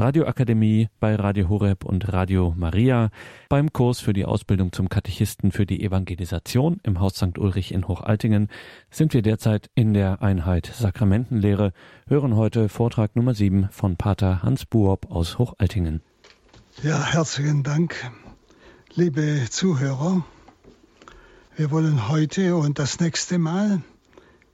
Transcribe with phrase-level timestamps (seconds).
[0.00, 3.10] Radioakademie bei Radio Horeb und Radio Maria,
[3.50, 7.36] beim Kurs für die Ausbildung zum Katechisten für die Evangelisation im Haus St.
[7.36, 8.48] Ulrich in Hochaltingen
[8.90, 11.74] sind wir derzeit in der Einheit Sakramentenlehre,
[12.08, 16.00] hören heute Vortrag Nummer 7 von Pater Hans Buob aus Hochaltingen.
[16.82, 17.94] Ja, herzlichen Dank,
[18.94, 20.24] liebe Zuhörer.
[21.56, 23.82] Wir wollen heute und das nächste Mal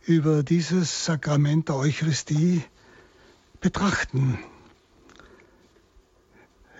[0.07, 2.65] über dieses Sakrament der Eucharistie
[3.61, 4.41] betrachten.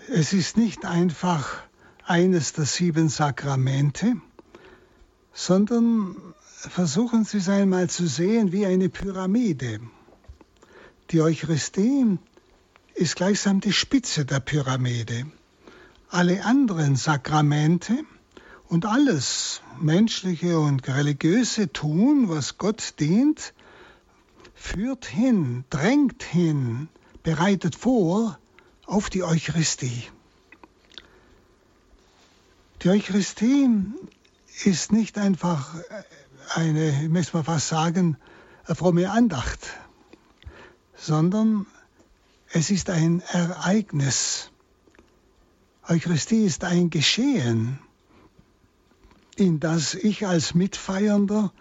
[0.09, 1.63] Es ist nicht einfach
[2.05, 4.15] eines der sieben Sakramente,
[5.33, 9.81] sondern versuchen Sie es einmal zu sehen wie eine Pyramide.
[11.11, 12.19] Die Eucharistie
[12.95, 15.25] ist gleichsam die Spitze der Pyramide.
[16.09, 17.93] Alle anderen Sakramente
[18.69, 23.53] und alles menschliche und religiöse Tun, was Gott dient,
[24.55, 26.87] führt hin, drängt hin,
[27.23, 28.39] bereitet vor
[28.87, 30.03] auf die Eucharistie.
[32.81, 33.69] Die Eucharistie
[34.63, 35.75] ist nicht einfach
[36.55, 38.17] eine, ich möchte mal fast sagen,
[38.65, 39.59] eine fromme Andacht,
[40.95, 41.65] sondern
[42.51, 44.51] es ist ein Ereignis.
[45.87, 47.79] Eucharistie ist ein Geschehen,
[49.35, 51.51] in das ich als Mitfeiernder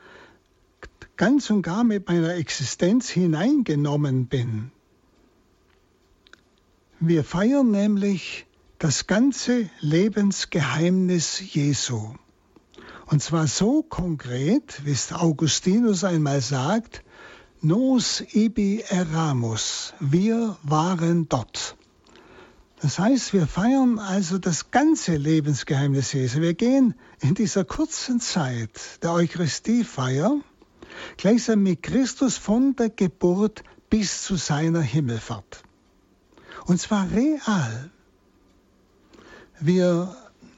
[1.16, 4.70] ganz und gar mit meiner Existenz hineingenommen bin.
[7.00, 8.46] Wir feiern nämlich
[8.78, 12.14] das ganze Lebensgeheimnis Jesu.
[13.04, 17.04] Und zwar so konkret, wie es Augustinus einmal sagt,
[17.60, 21.76] nos ibi eramus, wir waren dort.
[22.80, 26.40] Das heißt, wir feiern also das ganze Lebensgeheimnis Jesu.
[26.40, 30.40] Wir gehen in dieser kurzen Zeit der Eucharistiefeier
[31.18, 35.65] gleichsam mit Christus von der Geburt bis zu seiner Himmelfahrt.
[36.66, 37.90] Und zwar real.
[39.60, 40.14] Wir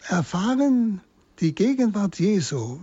[0.08, 1.02] erfahren
[1.40, 2.80] die Gegenwart Jesu.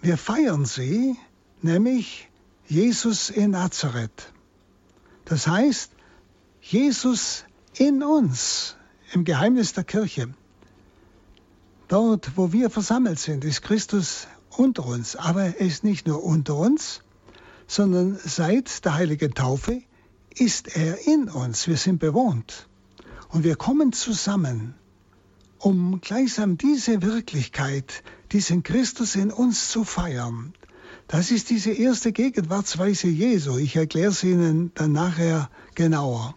[0.00, 1.16] Wir feiern sie,
[1.60, 2.30] nämlich
[2.66, 4.32] Jesus in Nazareth.
[5.26, 5.92] Das heißt,
[6.62, 8.76] Jesus in uns,
[9.12, 10.32] im Geheimnis der Kirche.
[11.88, 15.14] Dort, wo wir versammelt sind, ist Christus unter uns.
[15.16, 17.02] Aber er ist nicht nur unter uns,
[17.66, 19.82] sondern seit der heiligen Taufe
[20.36, 21.68] ist er in uns.
[21.68, 22.68] Wir sind bewohnt.
[23.28, 24.74] Und wir kommen zusammen,
[25.58, 28.02] um gleichsam diese Wirklichkeit,
[28.32, 30.54] diesen Christus in uns zu feiern.
[31.08, 33.58] Das ist diese erste Gegenwartsweise Jesu.
[33.58, 36.34] Ich erkläre es Ihnen dann nachher genauer.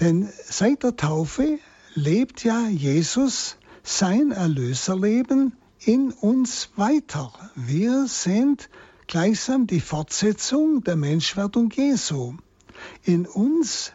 [0.00, 1.58] Denn seit der Taufe
[1.94, 7.32] lebt ja Jesus sein Erlöserleben in uns weiter.
[7.54, 8.68] Wir sind
[9.06, 12.34] gleichsam die Fortsetzung der Menschwerdung Jesu.
[13.04, 13.92] In uns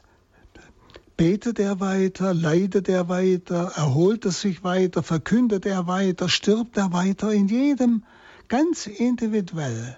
[1.18, 6.94] betet er weiter, leidet er weiter, erholt er sich weiter, verkündet er weiter, stirbt er
[6.94, 8.04] weiter, in jedem
[8.48, 9.98] ganz individuell,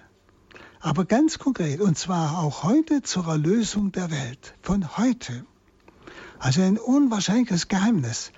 [0.80, 5.44] aber ganz konkret, und zwar auch heute zur Erlösung der Welt, von heute.
[6.38, 8.32] Also ein unwahrscheinliches Geheimnis,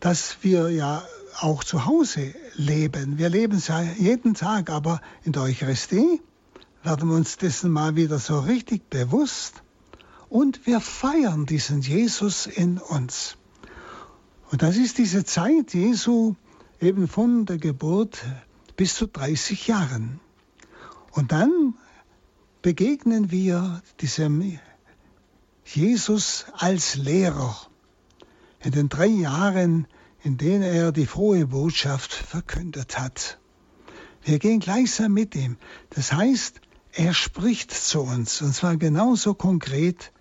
[0.00, 1.02] dass wir ja
[1.40, 3.18] auch zu Hause leben.
[3.18, 6.22] Wir leben es ja jeden Tag, aber in der Eucharistie
[6.82, 9.62] werden wir uns dessen mal wieder so richtig bewusst
[10.28, 13.36] und wir feiern diesen Jesus in uns.
[14.50, 16.34] Und das ist diese Zeit Jesu
[16.80, 18.18] eben von der Geburt
[18.76, 20.20] bis zu 30 Jahren.
[21.12, 21.74] Und dann
[22.62, 24.58] begegnen wir diesem
[25.64, 27.56] Jesus als Lehrer.
[28.60, 29.86] In den drei Jahren,
[30.22, 33.38] in denen er die frohe Botschaft verkündet hat.
[34.22, 35.56] Wir gehen gleichsam mit ihm.
[35.90, 36.60] Das heißt,
[36.92, 40.12] er spricht zu uns, und zwar genauso konkret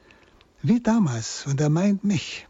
[0.61, 2.47] wie damals, und er meint mich.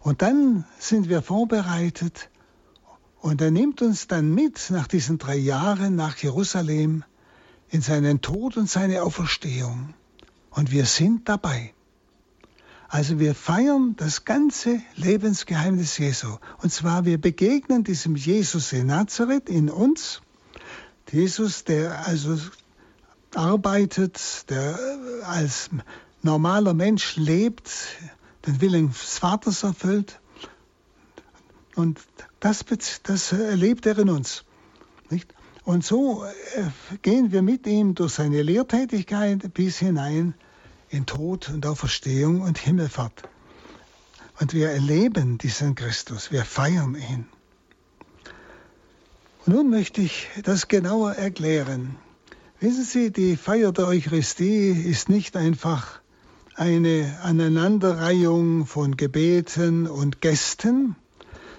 [0.00, 2.30] Und dann sind wir vorbereitet,
[3.20, 7.04] und er nimmt uns dann mit nach diesen drei Jahren nach Jerusalem
[7.68, 9.94] in seinen Tod und seine Auferstehung.
[10.50, 11.74] Und wir sind dabei.
[12.88, 16.38] Also wir feiern das ganze Lebensgeheimnis Jesu.
[16.62, 20.22] Und zwar wir begegnen diesem Jesus in Nazareth in uns.
[21.10, 22.38] Jesus, der also
[23.34, 24.78] arbeitet, der
[25.24, 25.70] als
[26.28, 27.70] normaler Mensch lebt,
[28.46, 30.20] den Willen des Vaters erfüllt.
[31.74, 32.00] Und
[32.40, 32.64] das,
[33.02, 34.44] das erlebt er in uns.
[35.08, 35.34] Nicht?
[35.64, 40.34] Und so äh, gehen wir mit ihm durch seine Lehrtätigkeit bis hinein
[40.90, 43.22] in Tod und Auferstehung und Himmelfahrt.
[44.40, 47.26] Und wir erleben diesen Christus, wir feiern ihn.
[49.44, 51.96] Und nun möchte ich das genauer erklären.
[52.60, 56.00] Wissen Sie, die Feier der Eucharistie ist nicht einfach
[56.58, 60.96] eine Aneinanderreihung von Gebeten und Gästen,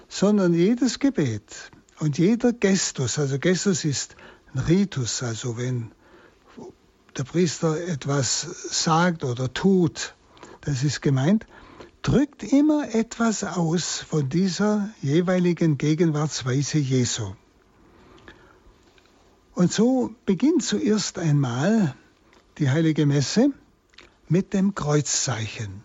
[0.08, 4.16] sondern jedes Gebet und jeder Gestus, also Gestus ist
[4.52, 5.92] ein Ritus, also wenn
[7.16, 10.14] der Priester etwas sagt oder tut,
[10.60, 11.46] das ist gemeint,
[12.02, 17.32] drückt immer etwas aus von dieser jeweiligen Gegenwartsweise Jesu.
[19.54, 21.94] Und so beginnt zuerst einmal
[22.58, 23.52] die heilige Messe
[24.30, 25.82] mit dem Kreuzzeichen.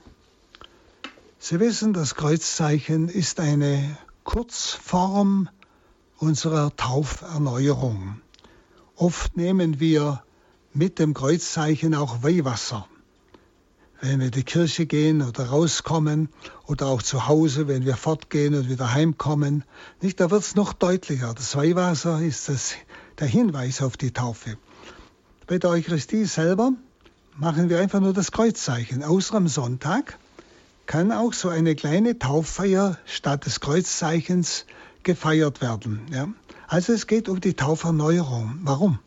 [1.39, 5.50] Sie wissen, das Kreuzzeichen ist eine Kurzform
[6.19, 8.21] unserer Tauferneuerung.
[8.95, 10.24] Oft nehmen wir
[10.74, 12.88] mit dem Kreuzzeichen auch Weihwasser.
[14.00, 16.30] Wenn wir in die Kirche gehen oder rauskommen
[16.68, 19.63] oder auch zu Hause, wenn wir fortgehen und wieder heimkommen,
[20.01, 21.33] nicht, da wird es noch deutlicher.
[21.33, 22.75] Das Weihwasser ist das,
[23.18, 24.59] der Hinweis auf die Taufe.
[25.47, 26.74] Bei der Eucharistie selber
[27.37, 29.03] machen wir einfach nur das Kreuzzeichen.
[29.03, 30.17] Außer am Sonntag
[30.85, 34.65] kann auch so eine kleine Tauffeier statt des Kreuzzeichens
[35.03, 36.01] gefeiert werden.
[36.11, 36.29] Ja?
[36.67, 38.59] Also es geht um die Tauferneuerung.
[38.63, 38.99] Warum?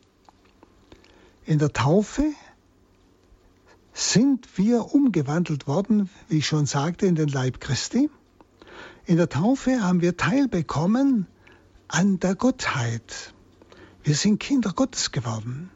[1.45, 2.25] In der Taufe
[3.95, 8.11] sind wir umgewandelt worden, wie ich schon sagte, in den Leib Christi.
[9.07, 11.27] In der Taufe haben wir teilbekommen
[11.89, 13.33] an der Gottheit.
[14.05, 15.71] Wir sind Kinder Gottes geworden.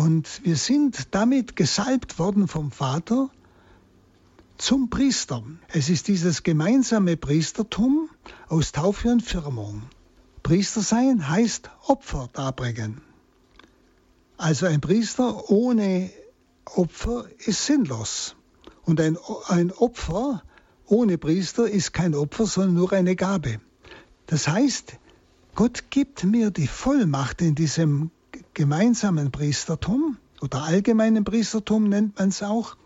[0.00, 3.28] Und wir sind damit gesalbt worden vom Vater
[4.56, 5.42] zum Priester.
[5.68, 8.08] Es ist dieses gemeinsame Priestertum
[8.48, 9.82] aus Taufe und Firmung.
[10.42, 13.02] Priester sein heißt Opfer darbringen.
[14.38, 16.08] Also ein Priester ohne
[16.64, 18.36] Opfer ist sinnlos.
[18.86, 19.18] Und ein,
[19.48, 20.42] ein Opfer
[20.86, 23.60] ohne Priester ist kein Opfer, sondern nur eine Gabe.
[24.24, 24.94] Das heißt,
[25.54, 28.10] Gott gibt mir die Vollmacht in diesem
[28.54, 32.76] gemeinsamen Priestertum oder allgemeinen Priestertum nennt man es auch,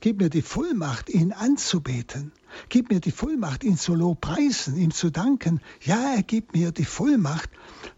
[0.00, 2.32] gib mir die Vollmacht, ihn anzubeten.
[2.68, 5.60] Gib mir die Vollmacht, ihn zu lobpreisen, ihm zu danken.
[5.82, 7.50] Ja, er gibt mir die Vollmacht,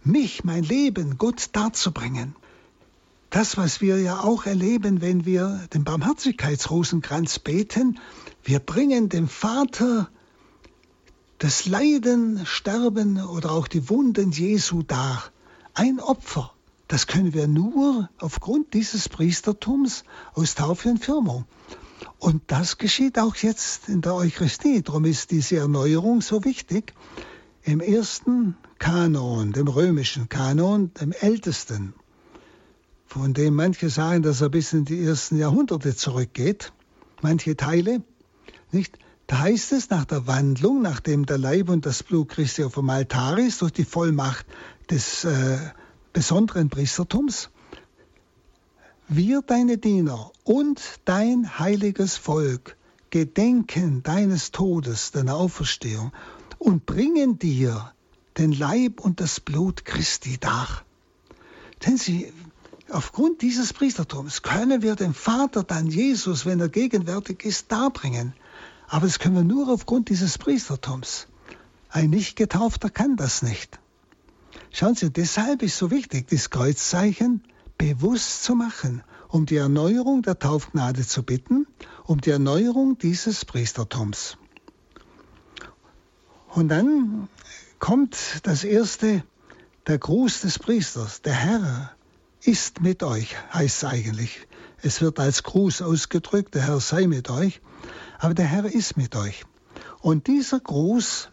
[0.02, 2.34] mich, mein Leben, Gott darzubringen.
[3.30, 8.00] Das, was wir ja auch erleben, wenn wir den Barmherzigkeitsrosenkranz beten,
[8.42, 10.10] wir bringen dem Vater
[11.38, 15.22] das Leiden, Sterben oder auch die Wunden Jesu dar.
[15.74, 16.52] Ein Opfer.
[16.90, 20.02] Das können wir nur aufgrund dieses Priestertums
[20.34, 21.44] aus Taufe und Firmung.
[22.18, 24.82] Und das geschieht auch jetzt in der Eucharistie.
[24.82, 26.92] Darum ist diese Erneuerung so wichtig.
[27.62, 31.94] Im ersten Kanon, dem römischen Kanon, dem ältesten,
[33.06, 36.72] von dem manche sagen, dass er bis in die ersten Jahrhunderte zurückgeht,
[37.22, 38.02] manche Teile,
[38.72, 38.98] nicht?
[39.28, 42.90] Da heißt es nach der Wandlung, nachdem der Leib und das Blut Christi auf dem
[42.90, 44.44] Altar ist, durch die Vollmacht
[44.90, 45.56] des äh,
[46.12, 47.50] besonderen Priestertums,
[49.08, 52.76] wir deine Diener und dein heiliges Volk
[53.10, 56.12] gedenken deines Todes, deiner Auferstehung
[56.58, 57.92] und bringen dir
[58.38, 60.84] den Leib und das Blut Christi dar.
[61.84, 62.32] Denn sie,
[62.88, 68.34] aufgrund dieses Priestertums können wir den Vater dann Jesus, wenn er gegenwärtig ist, darbringen.
[68.88, 71.26] Aber das können wir nur aufgrund dieses Priestertums.
[71.88, 73.78] Ein Nicht-Getaufter kann das nicht.
[74.72, 77.42] Schauen Sie, deshalb ist so wichtig, das Kreuzzeichen
[77.76, 81.66] bewusst zu machen, um die Erneuerung der Taufgnade zu bitten,
[82.04, 84.36] um die Erneuerung dieses Priestertums.
[86.48, 87.28] Und dann
[87.78, 89.24] kommt das erste,
[89.86, 91.22] der Gruß des Priesters.
[91.22, 91.92] Der Herr
[92.42, 94.46] ist mit euch, heißt es eigentlich.
[94.82, 97.60] Es wird als Gruß ausgedrückt, der Herr sei mit euch,
[98.18, 99.44] aber der Herr ist mit euch.
[100.00, 101.29] Und dieser Gruß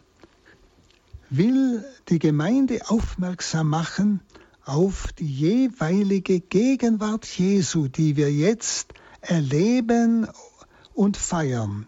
[1.30, 4.20] will die Gemeinde aufmerksam machen
[4.64, 10.28] auf die jeweilige Gegenwart Jesu, die wir jetzt erleben
[10.94, 11.86] und feiern.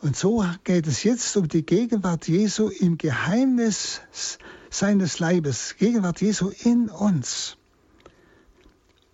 [0.00, 4.00] Und so geht es jetzt um die Gegenwart Jesu im Geheimnis
[4.70, 7.56] seines Leibes, Gegenwart Jesu in uns.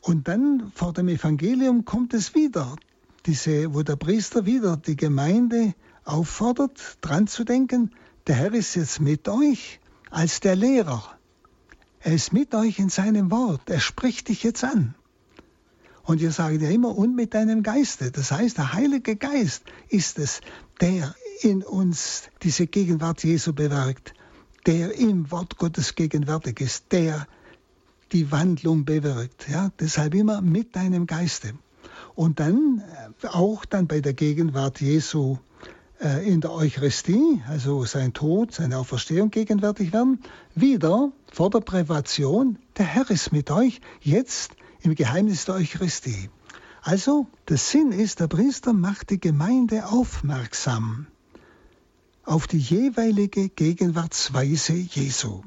[0.01, 2.77] Und dann vor dem Evangelium kommt es wieder,
[3.25, 5.75] diese, wo der Priester wieder die Gemeinde
[6.05, 7.91] auffordert, dran zu denken,
[8.27, 11.03] der Herr ist jetzt mit euch als der Lehrer.
[12.01, 13.69] Er ist mit euch in seinem Wort.
[13.69, 14.95] Er spricht dich jetzt an.
[16.05, 18.11] Und ihr sagt ja immer, und mit deinem Geiste.
[18.11, 20.41] Das heißt, der Heilige Geist ist es,
[20.81, 24.15] der in uns diese Gegenwart Jesu bewirkt,
[24.67, 27.27] der im Wort Gottes gegenwärtig ist, der
[28.13, 29.49] die Wandlung bewirkt.
[29.49, 31.55] Ja, deshalb immer mit deinem Geiste.
[32.15, 32.83] Und dann
[33.23, 35.39] äh, auch dann bei der Gegenwart Jesu
[36.05, 40.21] in der Eucharistie, also sein Tod, seine Auferstehung gegenwärtig werden,
[40.55, 46.29] wieder vor der Privation, der Herr ist mit euch, jetzt im Geheimnis der Eucharistie.
[46.83, 51.07] Also, der Sinn ist, der Priester macht die Gemeinde aufmerksam
[52.25, 55.43] auf die jeweilige Gegenwartsweise Jesu.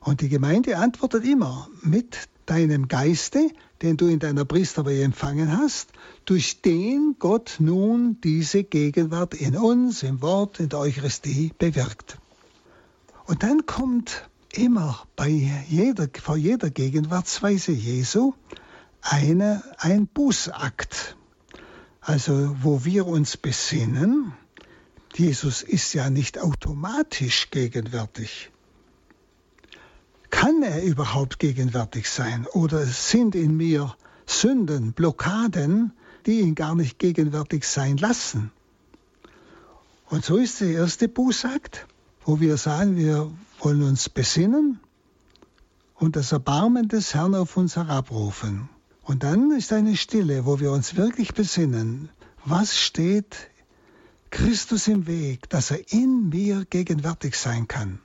[0.00, 3.50] Und die Gemeinde antwortet immer mit deinem Geiste,
[3.82, 5.90] den du in deiner Priesterweihe empfangen hast,
[6.24, 12.18] durch den Gott nun diese Gegenwart in uns, im Wort, in der Eucharistie bewirkt.
[13.26, 15.28] Und dann kommt immer bei
[15.68, 18.34] jeder, vor jeder Gegenwartsweise Jesu
[19.00, 21.16] eine, ein Bußakt.
[22.00, 24.32] Also wo wir uns besinnen,
[25.14, 28.50] Jesus ist ja nicht automatisch gegenwärtig.
[30.32, 33.94] Kann er überhaupt gegenwärtig sein oder sind in mir
[34.26, 35.92] Sünden, Blockaden,
[36.26, 38.50] die ihn gar nicht gegenwärtig sein lassen?
[40.06, 41.86] Und so ist der erste Bußakt,
[42.24, 44.80] wo wir sagen, wir wollen uns besinnen
[45.94, 48.68] und das Erbarmen des Herrn auf uns herabrufen.
[49.04, 52.08] Und dann ist eine Stille, wo wir uns wirklich besinnen,
[52.44, 53.36] was steht
[54.30, 58.00] Christus im Weg, dass er in mir gegenwärtig sein kann.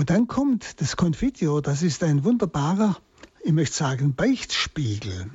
[0.00, 2.96] Und dann kommt das Confitio, das ist ein wunderbarer,
[3.44, 5.30] ich möchte sagen, Beichtspiegel,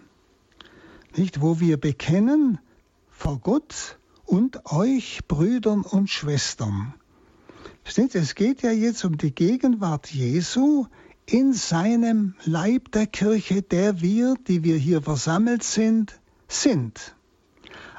[1.15, 2.57] nicht, wo wir bekennen
[3.11, 6.95] vor Gott und euch Brüdern und Schwestern.
[7.83, 10.87] Versteht Es geht ja jetzt um die Gegenwart Jesu
[11.27, 17.15] in seinem Leib der Kirche, der wir, die wir hier versammelt sind, sind.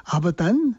[0.03, 0.75] Aber dann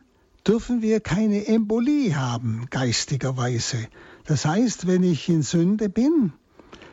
[0.46, 3.88] dürfen wir keine Embolie haben, geistigerweise.
[4.28, 6.34] Das heißt, wenn ich in Sünde bin,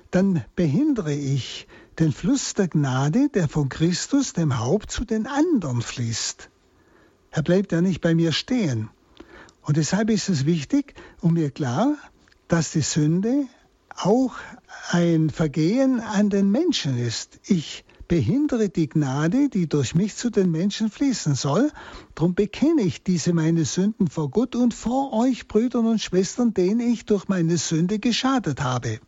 [0.09, 1.67] dann behindere ich
[1.99, 6.49] den Fluss der Gnade, der von Christus, dem Haupt, zu den anderen fließt.
[7.31, 8.89] Er bleibt ja nicht bei mir stehen.
[9.63, 11.97] Und deshalb ist es wichtig und mir klar,
[12.47, 13.47] dass die Sünde
[13.89, 14.35] auch
[14.91, 17.41] ein Vergehen an den Menschen ist.
[17.47, 21.71] Ich behindere die Gnade, die durch mich zu den Menschen fließen soll.
[22.13, 26.81] Darum bekenne ich diese meine Sünden vor Gott und vor euch, Brüdern und Schwestern, denen
[26.81, 28.99] ich durch meine Sünde geschadet habe.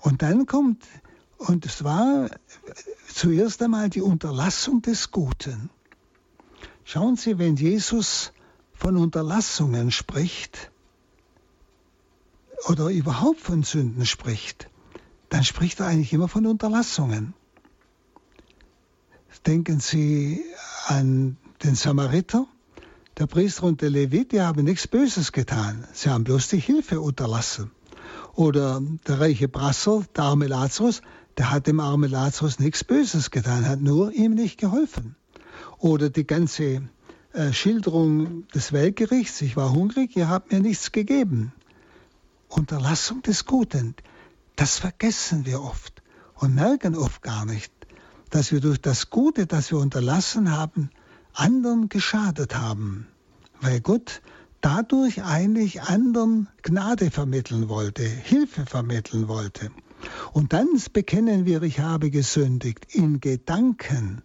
[0.00, 0.82] Und dann kommt,
[1.38, 2.28] und es war
[3.12, 5.70] zuerst einmal die Unterlassung des Guten.
[6.84, 8.32] Schauen Sie, wenn Jesus
[8.74, 10.70] von Unterlassungen spricht
[12.68, 14.68] oder überhaupt von Sünden spricht,
[15.30, 17.34] dann spricht er eigentlich immer von Unterlassungen.
[19.46, 20.42] Denken Sie
[20.86, 22.46] an den Samariter.
[23.18, 25.86] Der Priester und der Levit, die haben nichts Böses getan.
[25.92, 27.70] Sie haben bloß die Hilfe unterlassen.
[28.34, 31.02] Oder der reiche Brasser, der arme Lazarus,
[31.36, 35.14] der hat dem armen Lazarus nichts Böses getan, hat nur ihm nicht geholfen.
[35.78, 36.82] Oder die ganze
[37.34, 41.52] äh, Schilderung des Weltgerichts, ich war hungrig, ihr habt mir nichts gegeben.
[42.48, 43.94] Unterlassung des Guten,
[44.56, 46.02] das vergessen wir oft
[46.36, 47.73] und merken oft gar nicht
[48.34, 50.90] dass wir durch das Gute, das wir unterlassen haben,
[51.34, 53.06] anderen geschadet haben,
[53.60, 54.22] weil Gott
[54.60, 59.70] dadurch eigentlich anderen Gnade vermitteln wollte, Hilfe vermitteln wollte.
[60.32, 64.22] Und dann bekennen wir, ich habe gesündigt in Gedanken,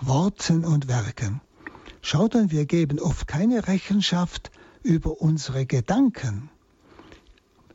[0.00, 1.42] Worten und Werken.
[2.00, 4.50] Schaut, und wir geben oft keine Rechenschaft
[4.82, 6.48] über unsere Gedanken.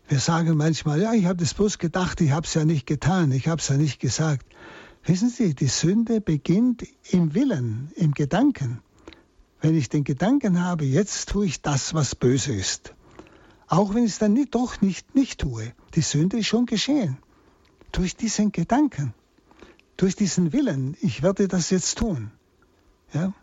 [0.08, 3.32] Wir sagen manchmal, ja, ich habe das bloß gedacht, ich habe es ja nicht getan,
[3.32, 4.48] ich habe es ja nicht gesagt.
[5.03, 8.81] Wissen Sie, die Sünde beginnt im Willen, im Gedanken.
[9.60, 12.93] Wenn ich den Gedanken habe, jetzt tue ich das, was böse ist.
[13.67, 15.74] Auch wenn ich es dann nicht, doch nicht, nicht tue.
[15.96, 17.17] Die Sünde ist schon geschehen.
[17.91, 19.13] Durch diesen Gedanken,
[19.98, 22.31] durch diesen Willen, ich werde das jetzt tun.
[23.13, 23.34] Ja?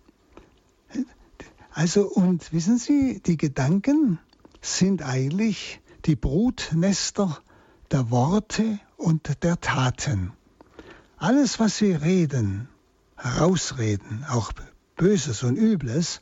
[1.71, 4.19] Also, und wissen Sie, die Gedanken
[4.61, 7.41] sind eigentlich die Brutnester
[7.91, 10.33] der Worte und der Taten.
[11.21, 12.69] Alles, was wir reden,
[13.17, 14.53] herausreden, auch
[14.97, 16.21] Böses und Übles,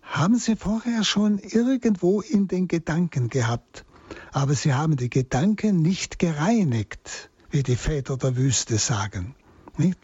[0.00, 3.84] haben sie vorher schon irgendwo in den Gedanken gehabt.
[4.30, 9.34] Aber sie haben die Gedanken nicht gereinigt, wie die Väter der Wüste sagen.
[9.76, 9.98] Nicht?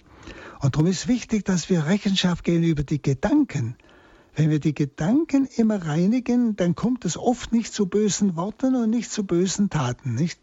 [0.61, 3.77] Und darum ist wichtig, dass wir Rechenschaft gehen über die Gedanken.
[4.35, 8.91] Wenn wir die Gedanken immer reinigen, dann kommt es oft nicht zu bösen Worten und
[8.91, 10.17] nicht zu bösen Taten.
[10.17, 10.41] Nicht?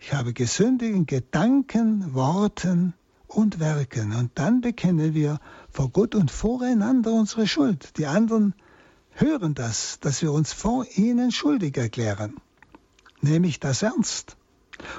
[0.00, 2.94] Ich habe gesündigt in Gedanken, Worten
[3.28, 4.14] und Werken.
[4.14, 5.40] Und dann bekennen wir
[5.70, 7.98] vor Gott und voreinander unsere Schuld.
[7.98, 8.54] Die anderen
[9.10, 12.36] hören das, dass wir uns vor ihnen schuldig erklären.
[13.20, 14.36] Nehme ich das ernst?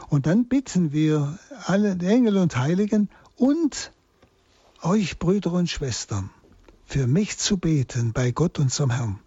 [0.09, 3.91] Und dann bitten wir alle Engel und Heiligen und
[4.81, 6.31] euch Brüder und Schwestern,
[6.85, 9.19] für mich zu beten bei Gott unserem Herrn.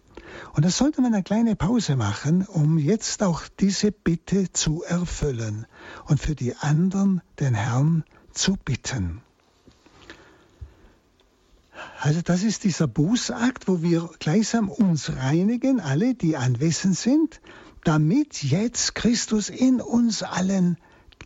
[0.53, 5.65] Und da sollte man eine kleine Pause machen, um jetzt auch diese Bitte zu erfüllen
[6.05, 8.20] und für die anderen den Herrn zu
[8.65, 9.21] bitten.
[11.99, 17.41] Also das ist dieser Bußakt, wo wir gleichsam uns reinigen, alle, die anwesend sind,
[17.83, 20.77] damit jetzt Christus in uns allen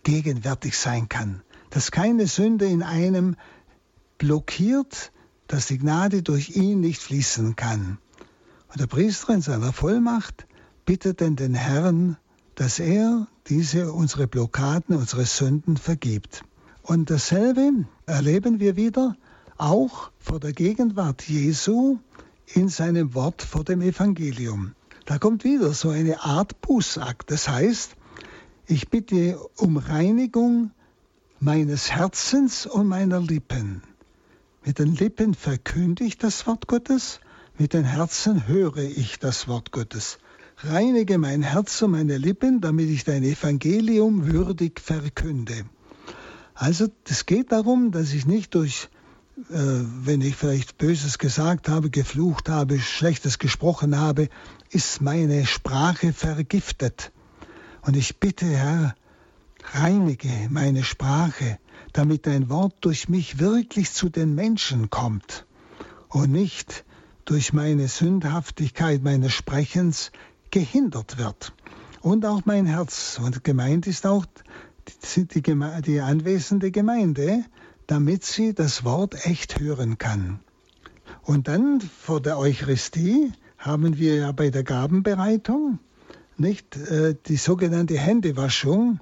[0.03, 1.41] gegenwärtig sein kann.
[1.69, 3.35] Dass keine Sünde in einem
[4.17, 5.11] blockiert,
[5.47, 7.97] dass die Gnade durch ihn nicht fließen kann.
[8.69, 10.45] Und der Priester in seiner Vollmacht
[10.85, 12.17] bittet denn den Herrn,
[12.55, 16.43] dass er diese unsere Blockaden, unsere Sünden vergibt.
[16.87, 19.17] Und dasselbe erleben wir wieder
[19.57, 21.97] auch vor der Gegenwart Jesu
[22.45, 24.75] in seinem Wort vor dem Evangelium.
[25.05, 27.31] Da kommt wieder so eine Art Bußakt.
[27.31, 27.95] Das heißt,
[28.67, 30.69] ich bitte um Reinigung
[31.39, 33.81] meines Herzens und meiner Lippen.
[34.63, 37.19] Mit den Lippen verkünde ich das Wort Gottes,
[37.57, 40.19] mit den Herzen höre ich das Wort Gottes.
[40.57, 45.65] Reinige mein Herz und meine Lippen, damit ich dein Evangelium würdig verkünde.
[46.55, 48.87] Also es geht darum, dass ich nicht durch,
[49.49, 54.29] äh, wenn ich vielleicht Böses gesagt habe, geflucht habe, Schlechtes gesprochen habe,
[54.69, 57.11] ist meine Sprache vergiftet.
[57.81, 58.95] Und ich bitte, Herr,
[59.73, 61.59] reinige meine Sprache,
[61.91, 65.45] damit dein Wort durch mich wirklich zu den Menschen kommt
[66.07, 66.85] und nicht
[67.25, 70.11] durch meine Sündhaftigkeit meines Sprechens
[70.51, 71.53] gehindert wird.
[72.01, 73.19] Und auch mein Herz.
[73.21, 74.25] Und gemeint ist auch
[75.15, 77.43] die, die, die anwesende Gemeinde,
[77.87, 80.39] damit sie das Wort echt hören kann.
[81.23, 85.79] Und dann vor der Eucharistie haben wir ja bei der Gabenbereitung
[86.37, 88.99] nicht äh, die sogenannte Händewaschung,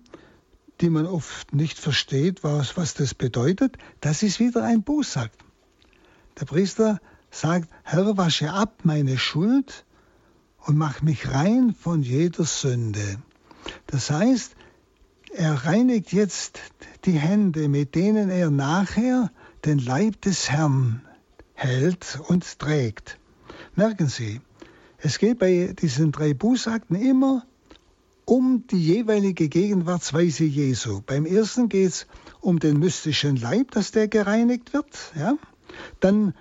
[0.81, 5.37] die man oft nicht versteht, was, was das bedeutet, das ist wieder ein Bußakt.
[6.39, 6.99] Der Priester
[7.31, 9.85] sagt, Herr, wasche ab meine Schuld
[10.59, 13.17] und mach mich rein von jeder Sünde.
[13.87, 14.55] Das heißt,
[15.33, 16.59] er reinigt jetzt
[17.05, 19.31] die Hände, mit denen er nachher
[19.65, 21.01] den Leib des Herrn
[21.53, 23.17] hält und trägt.
[23.75, 24.41] Merken Sie,
[24.97, 27.45] es geht bei diesen drei Bußakten immer
[28.25, 31.01] um die jeweilige Gegenwartsweise Jesu.
[31.05, 32.08] Beim ersten geht es
[32.39, 35.13] um den mystischen Leib, dass der gereinigt wird.
[35.15, 35.36] Ja?
[35.99, 36.34] Dann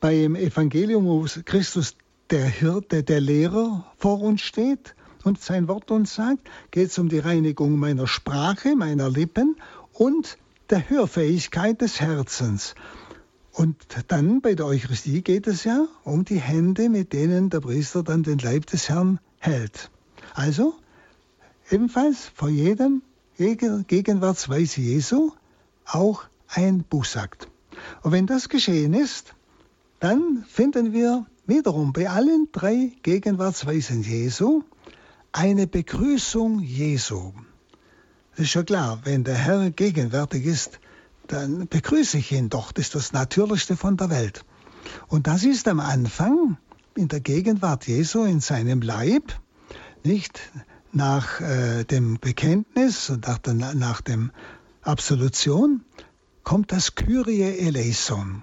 [0.00, 1.96] beim Evangelium, wo Christus
[2.30, 4.94] der Hirte, der Lehrer vor uns steht
[5.26, 9.56] und sein Wort uns sagt, geht es um die Reinigung meiner Sprache, meiner Lippen
[9.92, 10.38] und
[10.70, 12.76] der Hörfähigkeit des Herzens.
[13.50, 18.04] Und dann bei der Eucharistie geht es ja um die Hände, mit denen der Priester
[18.04, 19.90] dann den Leib des Herrn hält.
[20.34, 20.74] Also
[21.70, 23.02] ebenfalls vor jedem
[23.36, 25.32] Gegenwartsweise Jesu
[25.86, 27.48] auch ein Bußakt.
[28.02, 29.34] Und wenn das geschehen ist,
[29.98, 34.62] dann finden wir wiederum bei allen drei Gegenwartsweisen Jesu
[35.36, 37.32] eine Begrüßung Jesu.
[38.30, 40.80] Das ist schon klar, wenn der Herr gegenwärtig ist,
[41.26, 42.72] dann begrüße ich ihn doch.
[42.72, 44.46] Das ist das Natürlichste von der Welt.
[45.08, 46.56] Und das ist am Anfang
[46.94, 49.38] in der Gegenwart Jesu in seinem Leib,
[50.04, 50.40] nicht
[50.92, 54.30] nach äh, dem Bekenntnis und nach, der, nach dem
[54.80, 55.84] Absolution,
[56.44, 58.42] kommt das Kyrie eleison.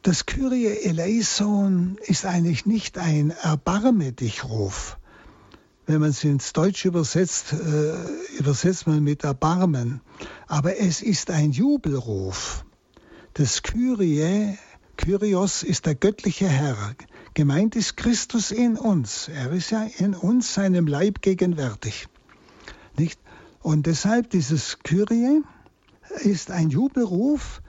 [0.00, 4.96] Das Kyrie eleison ist eigentlich nicht ein Erbarme dich Ruf.
[5.86, 10.00] Wenn man es ins Deutsche übersetzt, äh, übersetzt man mit Erbarmen.
[10.46, 12.64] Aber es ist ein Jubelruf.
[13.34, 14.58] Das Kyrie,
[14.96, 16.94] Kyrios ist der göttliche Herr.
[17.34, 19.28] Gemeint ist Christus in uns.
[19.28, 22.06] Er ist ja in uns, seinem Leib gegenwärtig.
[22.96, 23.18] Nicht?
[23.60, 25.42] Und deshalb dieses Kyrie
[26.20, 27.62] ist ein Jubelruf,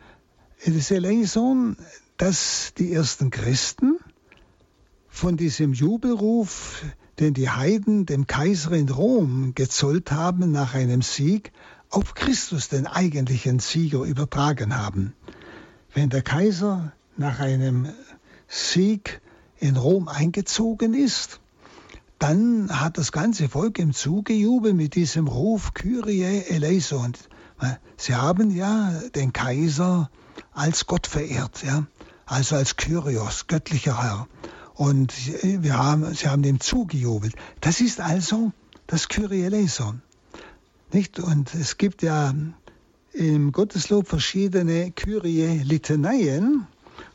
[0.59, 1.77] es Eleison,
[2.17, 3.97] dass die ersten Christen
[5.07, 6.83] von diesem Jubelruf,
[7.19, 11.51] den die Heiden dem Kaiser in Rom gezollt haben nach einem Sieg,
[11.89, 15.13] auf Christus, den eigentlichen Sieger, übertragen haben.
[15.93, 17.87] Wenn der Kaiser nach einem
[18.47, 19.21] Sieg
[19.59, 21.39] in Rom eingezogen ist,
[22.17, 27.13] dann hat das ganze Volk ihm zugejubelt mit diesem Ruf Kyrie eleison.
[27.97, 30.09] Sie haben ja den Kaiser
[30.51, 31.85] als Gott verehrt, ja,
[32.25, 34.27] also als Kyrios, göttlicher Herr.
[34.75, 37.35] Und wir haben, sie haben ihm zugejubelt.
[37.61, 38.51] Das ist also
[38.87, 40.01] das Kyrie eleison.
[40.91, 41.19] Nicht?
[41.19, 42.33] Und es gibt ja
[43.13, 46.67] im Gotteslob verschiedene Kyrie-Litaneien,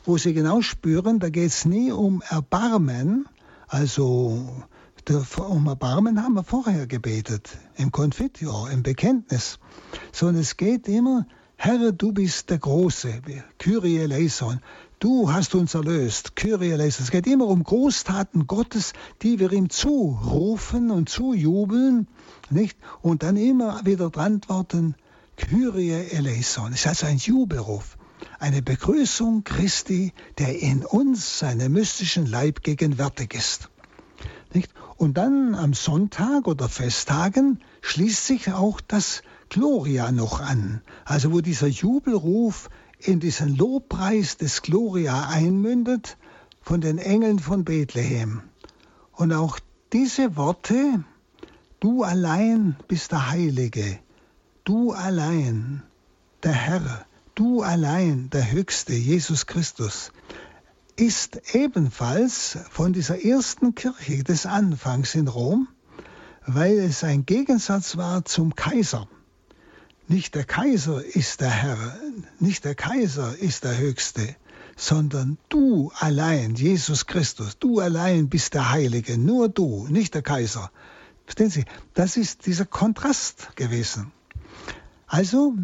[0.04, 3.26] wo sie genau spüren, da geht es nie um Erbarmen,
[3.66, 4.64] also
[5.38, 9.58] um Erbarmen haben wir vorher gebetet, im Confitio, im Bekenntnis,
[10.12, 13.22] sondern es geht immer, Herr, du bist der Große,
[13.58, 14.60] Kyrie eleison,
[15.00, 17.04] du hast uns erlöst, Kyrie eleison.
[17.04, 22.06] Es geht immer um Großtaten Gottes, die wir ihm zurufen und zujubeln,
[22.50, 22.78] nicht?
[23.02, 24.94] Und dann immer wieder antworten,
[25.36, 26.72] Kyrie eleison.
[26.72, 27.96] Es ist also ein Jubelruf.
[28.38, 33.68] eine Begrüßung Christi, der in uns, seinem mystischen Leib, gegenwärtig ist.
[34.54, 34.72] Nicht?
[34.96, 41.40] Und dann am Sonntag oder Festtagen schließt sich auch das Gloria noch an, also wo
[41.40, 46.16] dieser Jubelruf in diesen Lobpreis des Gloria einmündet
[46.60, 48.42] von den Engeln von Bethlehem.
[49.12, 49.58] Und auch
[49.92, 51.04] diese Worte,
[51.80, 53.98] du allein bist der Heilige,
[54.64, 55.82] du allein
[56.42, 60.12] der Herr, du allein der Höchste, Jesus Christus,
[60.96, 65.68] ist ebenfalls von dieser ersten Kirche des Anfangs in Rom,
[66.46, 69.08] weil es ein Gegensatz war zum Kaiser.
[70.10, 71.98] Nicht der Kaiser ist der Herr,
[72.40, 74.34] nicht der Kaiser ist der Höchste,
[74.74, 80.70] sondern du allein, Jesus Christus, du allein bist der Heilige, nur du, nicht der Kaiser.
[81.24, 84.10] Verstehen Sie, das ist dieser Kontrast gewesen.
[85.06, 85.54] Also,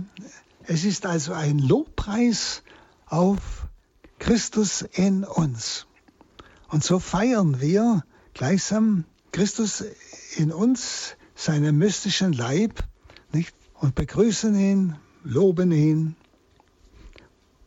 [0.64, 2.62] es ist also ein Lobpreis
[3.06, 3.66] auf
[4.18, 5.86] Christus in uns.
[6.68, 8.04] Und so feiern wir
[8.34, 9.82] gleichsam Christus
[10.36, 12.84] in uns, seinen mystischen Leib,
[13.32, 13.54] nicht?
[13.74, 16.16] Und begrüßen ihn, loben ihn.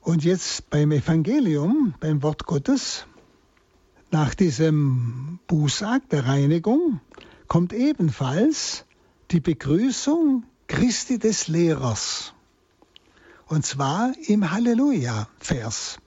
[0.01, 3.05] Und jetzt beim Evangelium, beim Wort Gottes,
[4.09, 7.01] nach diesem Bußakt der Reinigung,
[7.47, 8.85] kommt ebenfalls
[9.31, 12.33] die Begrüßung Christi des Lehrers.
[13.47, 15.99] Und zwar im Halleluja-Vers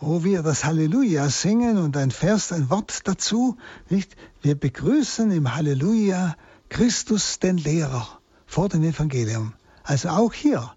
[0.00, 3.56] wo wir das Halleluja singen und ein Vers, ein Wort dazu,
[3.88, 4.16] nicht?
[4.42, 6.36] Wir begrüßen im Halleluja
[6.68, 8.17] Christus den Lehrer
[8.48, 9.52] vor dem Evangelium.
[9.84, 10.74] Also auch hier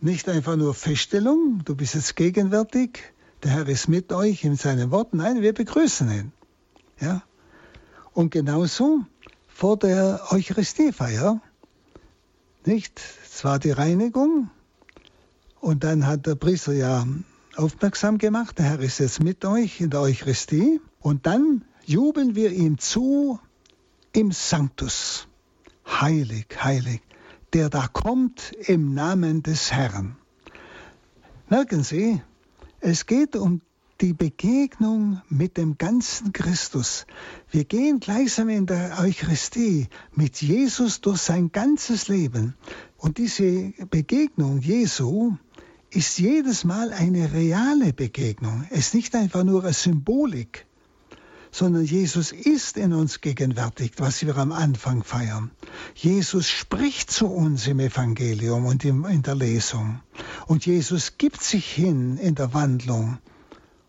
[0.00, 4.90] nicht einfach nur Feststellung, du bist jetzt gegenwärtig, der Herr ist mit euch in seinem
[4.90, 5.14] Wort.
[5.14, 6.32] Nein, wir begrüßen ihn.
[7.00, 7.22] Ja?
[8.12, 9.00] Und genauso
[9.46, 11.40] vor der Eucharistiefeier,
[12.64, 13.00] nicht?
[13.30, 14.50] Zwar die Reinigung
[15.60, 17.06] und dann hat der Priester ja
[17.56, 18.58] aufmerksam gemacht.
[18.58, 20.80] Der Herr ist jetzt mit euch in der Eucharistie.
[21.00, 23.38] Und dann jubeln wir ihm zu
[24.12, 25.27] im Sanctus.
[25.88, 27.00] Heilig, heilig,
[27.52, 30.16] der da kommt im Namen des Herrn.
[31.48, 32.22] Merken Sie,
[32.80, 33.60] es geht um
[34.00, 37.06] die Begegnung mit dem ganzen Christus.
[37.50, 42.54] Wir gehen gleichsam in der Eucharistie mit Jesus durch sein ganzes Leben.
[42.96, 45.36] Und diese Begegnung Jesu,
[45.90, 48.66] ist jedes Mal eine reale Begegnung.
[48.70, 50.66] Es ist nicht einfach nur eine Symbolik,
[51.58, 55.50] sondern Jesus ist in uns gegenwärtig, was wir am Anfang feiern.
[55.96, 59.98] Jesus spricht zu uns im Evangelium und in der Lesung.
[60.46, 63.18] Und Jesus gibt sich hin in der Wandlung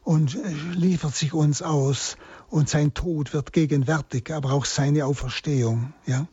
[0.04, 0.40] und äh,
[0.74, 2.18] liefert sich uns aus.
[2.50, 5.94] Und sein Tod wird gegenwärtig, aber auch seine Auferstehung.
[6.08, 6.28] Ja?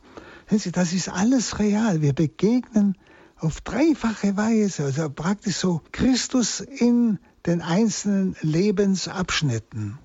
[0.49, 2.01] Das ist alles real.
[2.01, 2.97] Wir begegnen
[3.37, 9.99] auf dreifache Weise, also praktisch so Christus in den einzelnen Lebensabschnitten.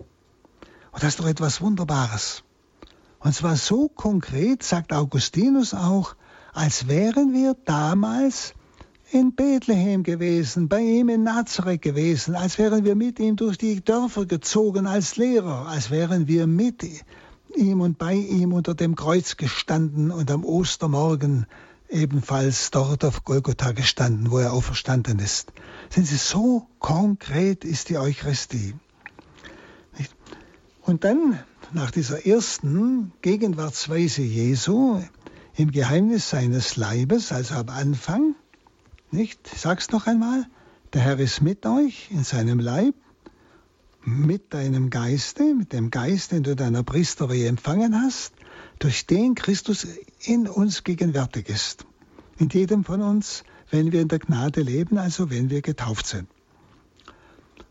[0.92, 2.44] Und das ist doch etwas Wunderbares.
[3.18, 6.14] Und zwar so konkret, sagt Augustinus auch,
[6.52, 8.54] als wären wir damals
[9.10, 13.82] in Bethlehem gewesen, bei ihm in Nazareth gewesen, als wären wir mit ihm durch die
[13.82, 16.84] Dörfer gezogen als Lehrer, als wären wir mit
[17.54, 21.46] ihm und bei ihm unter dem Kreuz gestanden und am Ostermorgen
[21.90, 25.52] ebenfalls dort auf Golgotha gestanden, wo er auferstanden ist.
[25.90, 28.74] Sind Sie, so konkret ist die Eucharistie.
[30.82, 31.38] Und dann,
[31.72, 35.00] nach dieser ersten Gegenwartsweise Jesu
[35.54, 38.34] im Geheimnis seines Leibes, also am Anfang,
[39.12, 39.48] nicht?
[39.52, 40.44] Ich sag's noch einmal,
[40.92, 42.94] der Herr ist mit euch in seinem Leib,
[44.04, 48.32] mit deinem Geiste, mit dem Geist, den du deiner Priesterweihe empfangen hast,
[48.80, 49.86] durch den Christus
[50.24, 51.86] in uns gegenwärtig ist.
[52.38, 56.28] In jedem von uns, wenn wir in der Gnade leben, also wenn wir getauft sind.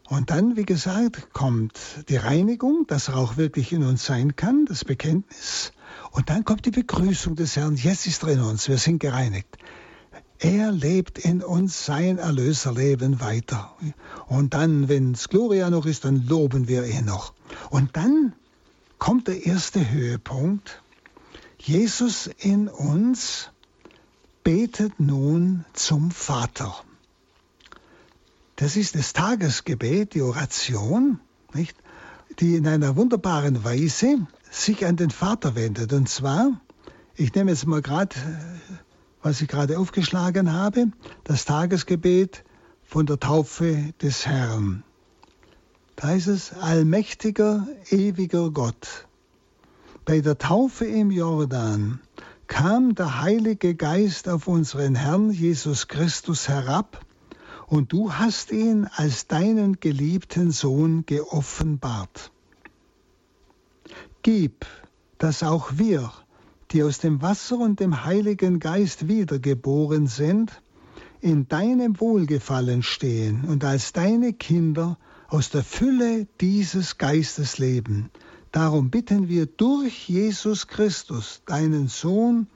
[0.08, 4.66] Und dann, wie gesagt, kommt die Reinigung, dass er auch wirklich in uns sein kann,
[4.66, 5.72] das Bekenntnis.
[6.12, 7.76] Und dann kommt die Begrüßung des Herrn.
[7.76, 9.58] Jetzt ist er in uns, wir sind gereinigt.
[10.40, 13.76] Er lebt in uns, sein Erlöserleben weiter.
[14.28, 17.34] Und dann, wenn es Gloria noch ist, dann loben wir ihn noch.
[17.70, 18.34] Und dann
[18.98, 20.82] kommt der erste Höhepunkt.
[21.60, 23.52] Jesus in uns
[24.44, 26.84] betet nun zum Vater.
[28.62, 31.19] Das ist das Tagesgebet, die Oration,
[31.56, 31.76] nicht?
[32.39, 35.91] die in einer wunderbaren Weise sich an den Vater wendet.
[35.93, 36.62] Und zwar,
[37.15, 38.15] ich nehme jetzt mal gerade,
[39.24, 40.91] was ich gerade aufgeschlagen habe,
[41.24, 42.43] das Tagesgebet
[42.84, 44.84] von der Taufe des Herrn.
[45.95, 49.08] Da heißt es, allmächtiger, ewiger Gott.
[50.06, 52.00] Bei der Taufe im Jordan
[52.45, 57.04] kam der Heilige Geist auf unseren Herrn Jesus Christus herab
[57.72, 62.30] und du hast ihn als deinen geliebten Sohn geoffenbart.
[64.24, 64.66] Gib,
[65.18, 66.12] dass auch wir,
[66.72, 70.62] die aus dem Wasser und dem Heiligen Geist wiedergeboren sind,
[71.22, 74.98] in deinem Wohlgefallen stehen und als deine Kinder
[75.30, 78.10] aus der Fülle dieses Geistes leben.
[78.52, 82.48] Darum bitten wir durch Jesus Christus, deinen Sohn,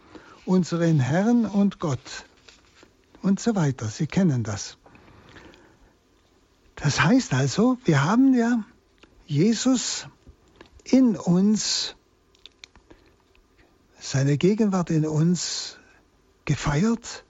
[0.45, 2.25] unseren Herrn und Gott.
[3.21, 3.87] Und so weiter.
[3.87, 4.77] Sie kennen das.
[6.75, 8.63] Das heißt also, wir haben ja
[9.25, 10.07] Jesus
[10.83, 11.95] in uns,
[13.99, 15.77] seine Gegenwart in uns
[16.45, 17.25] gefeiert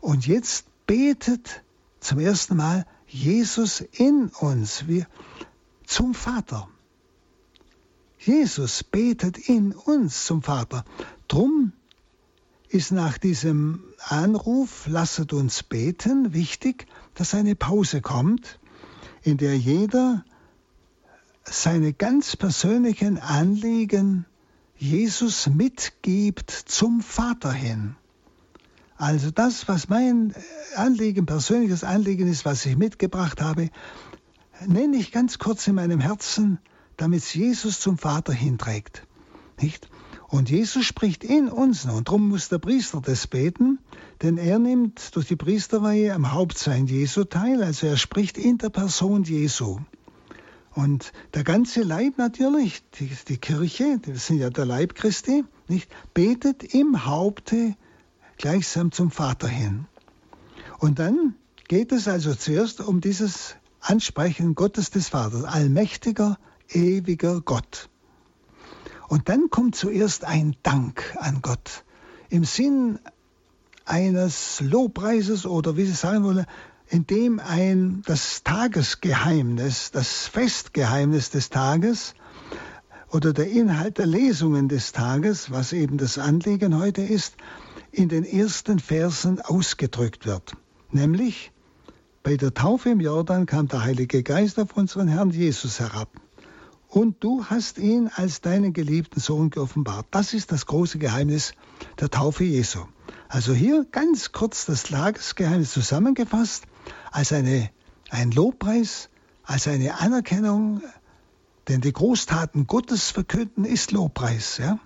[0.00, 1.62] und jetzt betet
[2.00, 5.06] zum ersten Mal Jesus in uns, wir
[5.86, 6.68] zum Vater.
[8.18, 10.84] Jesus betet in uns zum Vater.
[11.28, 11.72] Drum
[12.68, 18.58] ist nach diesem Anruf, lasset uns beten, wichtig, dass eine Pause kommt,
[19.28, 20.24] in der jeder
[21.44, 24.24] seine ganz persönlichen Anliegen
[24.76, 27.96] Jesus mitgibt zum Vater hin.
[28.96, 30.34] Also das, was mein
[30.76, 33.70] Anliegen, persönliches Anliegen ist, was ich mitgebracht habe,
[34.66, 36.58] nenne ich ganz kurz in meinem Herzen,
[36.96, 39.06] damit es Jesus zum Vater hinträgt.
[39.60, 39.88] Nicht?
[40.28, 43.78] Und Jesus spricht in uns und darum muss der Priester das beten,
[44.20, 48.68] denn er nimmt durch die Priesterweihe am Hauptsein Jesu teil, also er spricht in der
[48.68, 49.78] Person Jesu.
[50.74, 55.90] Und der ganze Leib natürlich, die, die Kirche, das sind ja der Leib Christi, nicht,
[56.12, 57.74] betet im Haupte
[58.36, 59.86] gleichsam zum Vater hin.
[60.78, 61.36] Und dann
[61.68, 66.38] geht es also zuerst um dieses Ansprechen Gottes des Vaters, allmächtiger,
[66.68, 67.88] ewiger Gott.
[69.08, 71.84] Und dann kommt zuerst ein Dank an Gott
[72.28, 72.98] im Sinn
[73.86, 76.44] eines Lobpreises oder wie Sie sagen wollen,
[76.88, 82.14] in dem ein das Tagesgeheimnis, das Festgeheimnis des Tages
[83.10, 87.34] oder der Inhalt der Lesungen des Tages, was eben das Anliegen heute ist,
[87.90, 90.52] in den ersten Versen ausgedrückt wird.
[90.90, 91.50] Nämlich
[92.22, 96.10] bei der Taufe im Jordan kam der Heilige Geist auf unseren Herrn Jesus herab
[96.88, 100.06] und du hast ihn als deinen geliebten Sohn geoffenbart.
[100.10, 101.52] Das ist das große Geheimnis
[102.00, 102.80] der Taufe Jesu.
[103.28, 106.64] Also hier ganz kurz das Tagesgeheimnis zusammengefasst
[107.12, 107.70] als eine,
[108.10, 109.10] ein Lobpreis,
[109.44, 110.80] als eine Anerkennung,
[111.68, 114.56] denn die Großtaten Gottes verkünden ist Lobpreis.
[114.56, 114.78] Ja?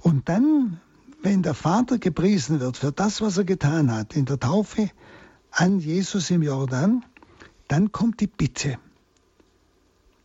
[0.00, 0.80] Und dann,
[1.22, 4.90] wenn der Vater gepriesen wird für das, was er getan hat in der Taufe
[5.50, 7.04] an Jesus im Jordan,
[7.68, 8.78] dann kommt die Bitte.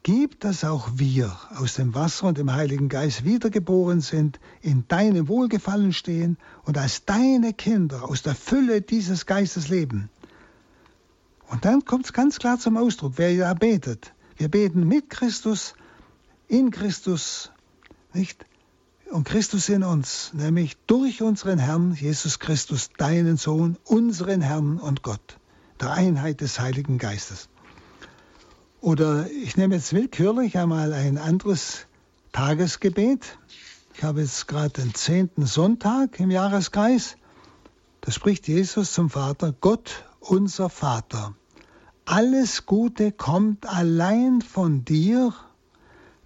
[0.06, 5.28] Gib, dass auch wir aus dem Wasser und dem Heiligen Geist wiedergeboren sind, in deinem
[5.28, 10.12] Wohlgefallen stehen und als deine Kinder aus der Fülle dieses Geistes leben.
[11.50, 14.14] Und dann kommt es ganz klar zum Ausdruck, wer ja betet.
[14.38, 15.74] Wir beten mit Christus,
[16.48, 17.50] in Christus,
[18.14, 18.46] nicht?
[19.10, 25.02] Und Christus in uns, nämlich durch unseren Herrn Jesus Christus, deinen Sohn, unseren Herrn und
[25.02, 25.40] Gott,
[25.82, 27.50] der Einheit des Heiligen Geistes.
[28.86, 31.88] Oder ich nehme jetzt willkürlich einmal ein anderes
[32.34, 33.40] Tagesgebet.
[33.96, 37.18] Ich habe jetzt gerade den zehnten Sonntag im Jahreskreis.
[38.02, 41.34] Da spricht Jesus zum Vater, Gott, unser Vater.
[42.06, 45.34] Alles Gute kommt allein von dir.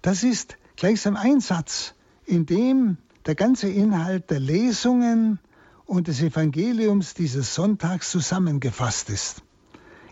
[0.02, 1.94] Das ist gleichsam ein Satz,
[2.26, 5.38] in dem der ganze Inhalt der Lesungen
[5.86, 9.42] und des Evangeliums dieses Sonntags zusammengefasst ist.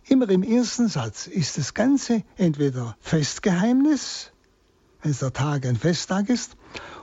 [0.08, 4.32] Immer im ersten Satz ist das Ganze entweder Festgeheimnis,
[5.02, 6.56] wenn es der Tag ein Festtag ist,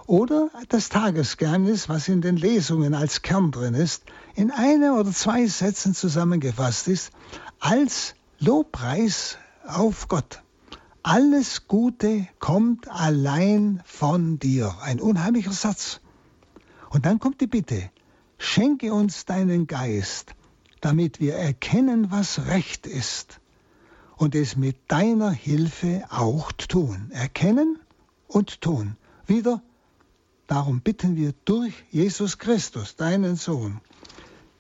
[0.07, 5.45] oder das Tagesgeheimnis, was in den Lesungen als Kern drin ist, in einer oder zwei
[5.45, 7.11] Sätzen zusammengefasst ist,
[7.59, 9.37] als Lobpreis
[9.67, 10.41] auf Gott.
[11.03, 14.77] Alles Gute kommt allein von dir.
[14.81, 16.01] Ein unheimlicher Satz.
[16.89, 17.91] Und dann kommt die Bitte,
[18.39, 20.33] schenke uns deinen Geist,
[20.81, 23.39] damit wir erkennen, was recht ist
[24.17, 27.11] und es mit deiner Hilfe auch tun.
[27.11, 27.79] Erkennen
[28.27, 28.95] und tun.
[29.27, 29.61] Wieder,
[30.47, 33.81] darum bitten wir durch Jesus Christus, deinen Sohn.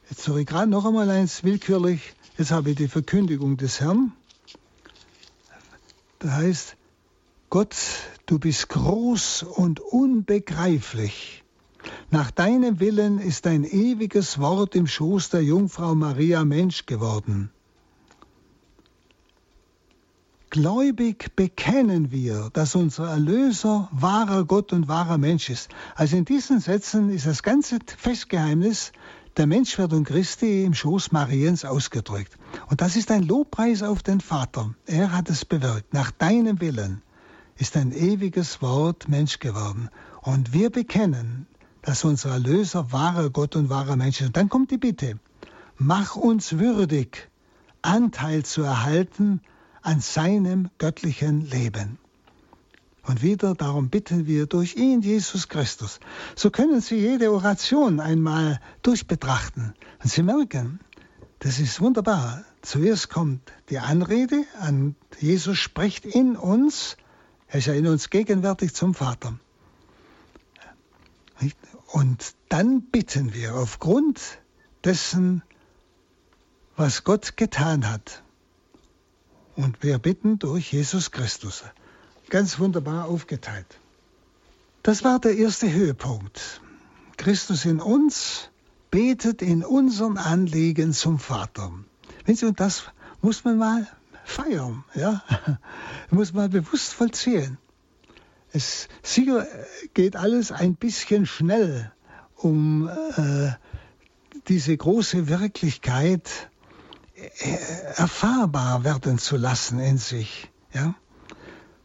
[0.09, 2.13] Jetzt soll ich gerade noch einmal eins willkürlich.
[2.37, 4.11] Jetzt habe ich die Verkündigung des Herrn.
[6.19, 6.75] Da heißt,
[7.49, 7.75] Gott,
[8.25, 11.44] du bist groß und unbegreiflich.
[12.11, 17.51] Nach deinem Willen ist dein ewiges Wort im Schoß der Jungfrau Maria Mensch geworden.
[20.49, 25.69] Gläubig bekennen wir, dass unser Erlöser wahrer Gott und wahrer Mensch ist.
[25.95, 28.93] Also in diesen Sätzen ist das ganze Festgeheimnis
[29.35, 32.37] der Menschwerdung Christi im Schoß Mariens ausgedrückt.
[32.69, 34.73] Und das ist ein Lobpreis auf den Vater.
[34.85, 35.93] Er hat es bewirkt.
[35.93, 37.01] Nach deinem Willen
[37.57, 39.89] ist ein ewiges Wort Mensch geworden.
[40.21, 41.47] Und wir bekennen,
[41.85, 44.27] dass unser Erlöser wahrer Gott und wahrer Mensch ist.
[44.27, 45.19] Und dann kommt die Bitte,
[45.77, 47.29] mach uns würdig,
[47.83, 49.41] Anteil zu erhalten
[49.83, 51.99] an seinem göttlichen Leben.
[53.03, 55.99] Und wieder darum bitten wir durch ihn, Jesus Christus.
[56.35, 59.75] So können Sie jede Oration einmal durchbetrachten.
[60.01, 60.79] Und Sie merken,
[61.37, 62.43] das ist wunderbar.
[62.63, 66.97] Zuerst kommt die Anrede an Jesus spricht in uns.
[67.47, 69.37] Er ist ja in uns gegenwärtig zum Vater.
[71.87, 74.39] Und dann bitten wir aufgrund
[74.83, 75.43] dessen,
[76.75, 78.23] was Gott getan hat.
[79.55, 81.63] Und wir bitten durch Jesus Christus.
[82.29, 83.79] Ganz wunderbar aufgeteilt.
[84.83, 86.61] Das war der erste Höhepunkt.
[87.17, 88.49] Christus in uns
[88.91, 91.71] betet in unseren Anliegen zum Vater.
[92.25, 92.83] Wenn Sie, und das
[93.21, 93.87] muss man mal
[94.25, 95.23] feiern, ja,
[96.09, 97.57] muss man bewusst vollziehen.
[98.55, 99.45] Es sicher
[99.93, 101.91] geht alles ein bisschen schnell,
[102.37, 103.51] um äh,
[104.47, 106.49] diese große Wirklichkeit
[107.15, 107.49] äh,
[107.97, 110.49] erfahrbar werden zu lassen in sich.
[110.71, 110.95] Ja?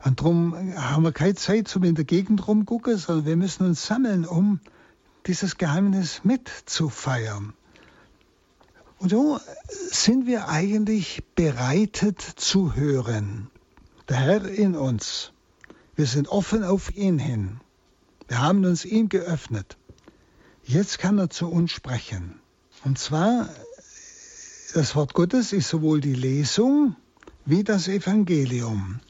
[0.04, 3.85] Und darum haben wir keine Zeit zum in der Gegend rumgucken, sondern wir müssen uns
[3.85, 4.61] sammeln, um
[5.26, 7.52] dieses Geheimnis mitzufeiern.
[8.98, 9.40] Und so
[9.90, 13.50] sind wir eigentlich bereitet zu hören.
[14.09, 15.33] Der Herr in uns.
[16.01, 17.61] Wir sind offen auf ihn hin.
[18.27, 19.77] Wir haben uns ihm geöffnet.
[20.65, 22.41] Jetzt kann er zu uns sprechen.
[22.87, 23.51] Und zwar,
[24.73, 26.97] das Wort Gottes ist sowohl die Lesung
[27.45, 29.01] wie das Evangelium.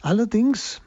[0.00, 0.80] Allerdings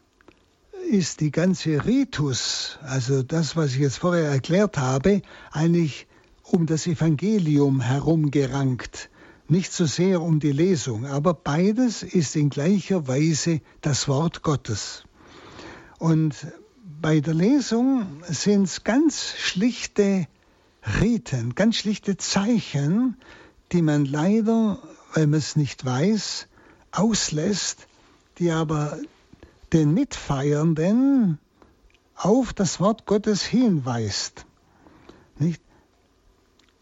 [0.92, 5.22] ist die ganze Ritus, also das, was ich jetzt vorher erklärt habe,
[5.54, 6.06] eigentlich
[6.44, 9.10] um das Evangelium herumgerankt,
[9.47, 15.03] nicht so sehr um die Lesung, aber beides ist in gleicher Weise das Wort Gottes.
[15.99, 16.36] Und
[17.01, 20.27] bei der Lesung sind es ganz schlichte
[20.99, 23.17] Riten, ganz schlichte Zeichen,
[23.71, 24.79] die man leider,
[25.13, 26.47] weil man es nicht weiß,
[26.91, 27.88] auslässt,
[28.39, 28.97] die aber
[29.73, 31.39] den Mitfeiernden
[32.15, 34.45] auf das Wort Gottes hinweist.
[35.38, 35.62] Nicht?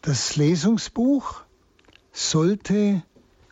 [0.02, 1.43] Das Lesungsbuch
[2.14, 3.02] sollte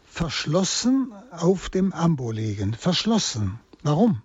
[0.04, 2.74] verschlossen auf dem Ambo liegen.
[2.74, 3.58] Verschlossen.
[3.82, 4.22] Warum?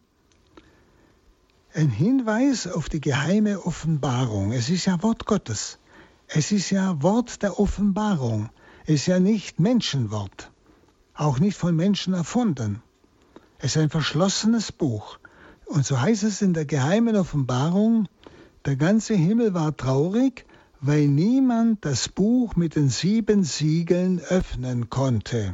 [1.74, 4.52] Ein Hinweis auf die geheime Offenbarung.
[4.52, 5.80] Es ist ja Wort Gottes.
[6.28, 8.50] Es ist ja Wort der Offenbarung.
[8.86, 10.52] Es ist ja nicht Menschenwort.
[11.16, 12.84] Auch nicht von Menschen erfunden.
[13.58, 15.18] Es ist ein verschlossenes Buch.
[15.66, 18.08] Und so heißt es in der geheimen Offenbarung,
[18.66, 20.46] der ganze Himmel war traurig,
[20.80, 25.54] weil niemand das Buch mit den sieben Siegeln öffnen konnte,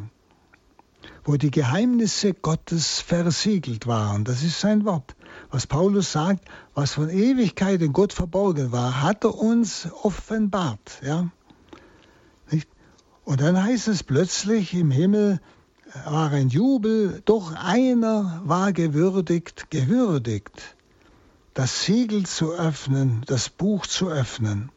[1.23, 4.25] wo die Geheimnisse Gottes versiegelt waren.
[4.25, 5.15] Das ist sein Wort.
[5.49, 11.01] Was Paulus sagt, was von Ewigkeit in Gott verborgen war, hat er uns offenbart.
[11.03, 11.29] Ja?
[13.25, 15.39] Und dann heißt es plötzlich im Himmel,
[16.05, 20.75] war ein Jubel, doch einer war gewürdigt, gewürdigt,
[21.53, 24.71] das Siegel zu öffnen, das Buch zu öffnen,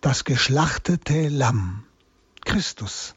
[0.00, 1.84] das geschlachtete Lamm,
[2.44, 3.14] Christus.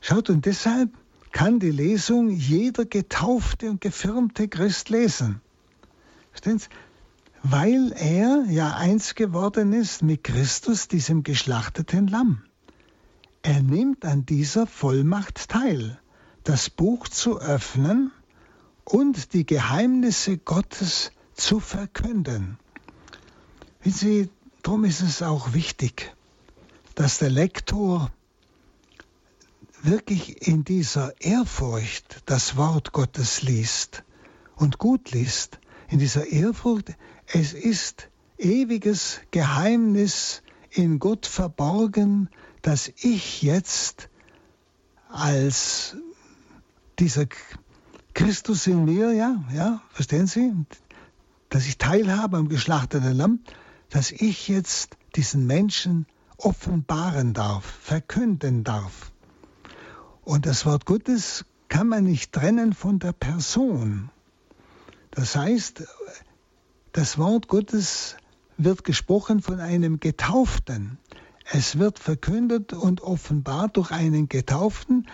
[0.00, 0.90] Schaut, und deshalb
[1.30, 5.40] kann die Lesung jeder getaufte und gefirmte Christ lesen.
[6.30, 6.68] Verstehen Sie?
[7.44, 12.42] Weil er ja eins geworden ist mit Christus, diesem geschlachteten Lamm.
[13.42, 15.98] Er nimmt an dieser Vollmacht teil
[16.44, 18.12] das Buch zu öffnen
[18.84, 22.58] und die Geheimnisse Gottes zu verkünden.
[23.82, 24.30] Wissen Sie,
[24.62, 26.14] darum ist es auch wichtig,
[26.94, 28.10] dass der Lektor
[29.82, 34.04] wirklich in dieser Ehrfurcht das Wort Gottes liest
[34.56, 35.58] und gut liest.
[35.88, 36.96] In dieser Ehrfurcht,
[37.26, 42.30] es ist ewiges Geheimnis in Gott verborgen,
[42.62, 44.08] das ich jetzt
[45.08, 45.96] als
[46.98, 47.26] dieser
[48.14, 50.52] Christus in mir, ja, ja, verstehen Sie,
[51.48, 53.40] dass ich teilhabe am geschlachteten Lamm,
[53.92, 56.06] dass ich jetzt diesen Menschen
[56.38, 59.12] offenbaren darf, verkünden darf.
[60.24, 64.10] Und das Wort Gottes kann man nicht trennen von der Person.
[65.10, 65.84] Das heißt,
[66.92, 68.16] das Wort Gottes
[68.56, 70.96] wird gesprochen von einem Getauften.
[71.50, 75.06] Es wird verkündet und offenbart durch einen Getauften,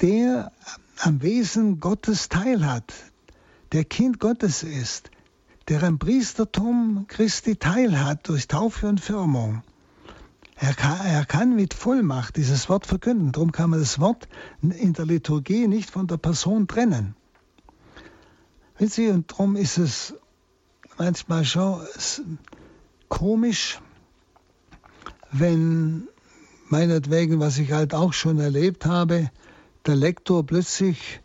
[0.00, 0.50] der
[0.98, 2.92] am Wesen Gottes teilhat,
[3.70, 5.12] der Kind Gottes ist,
[5.68, 9.62] der am Priestertum Christi teilhat durch Taufe und Firmung.
[10.54, 13.32] Er kann, er kann mit Vollmacht dieses Wort verkünden.
[13.32, 14.28] Darum kann man das Wort
[14.62, 17.16] in der Liturgie nicht von der Person trennen.
[18.78, 20.14] Und darum ist es
[20.98, 21.80] manchmal schon
[23.08, 23.80] komisch,
[25.32, 26.06] wenn
[26.68, 29.30] meinetwegen, was ich halt auch schon erlebt habe,
[29.84, 31.20] der Lektor plötzlich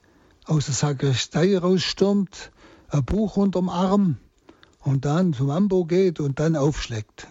[0.45, 2.51] aus der Sakristei rausstürmt,
[2.89, 4.17] ein Buch unterm Arm
[4.82, 7.27] und dann zum Ambo geht und dann aufschlägt.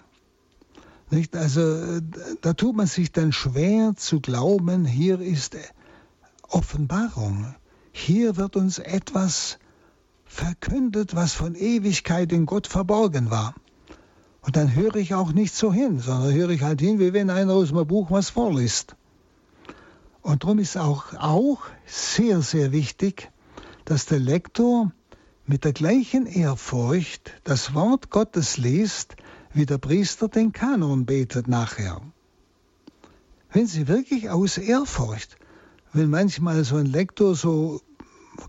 [1.10, 1.34] Nicht?
[1.36, 2.00] Also
[2.40, 5.56] da tut man sich dann schwer zu glauben, hier ist
[6.48, 7.54] Offenbarung.
[7.92, 9.58] Hier wird uns etwas
[10.24, 13.54] verkündet, was von Ewigkeit in Gott verborgen war.
[14.42, 17.30] Und dann höre ich auch nicht so hin, sondern höre ich halt hin, wie wenn
[17.30, 18.94] einer aus dem Buch was vorliest.
[20.22, 23.30] Und darum ist auch, auch sehr, sehr wichtig,
[23.84, 24.92] dass der Lektor
[25.50, 29.16] mit der gleichen Ehrfurcht das Wort Gottes liest,
[29.52, 32.00] wie der Priester den Kanon betet nachher.
[33.52, 35.36] Wenn Sie wirklich aus Ehrfurcht,
[35.92, 37.80] wenn manchmal so ein Lektor so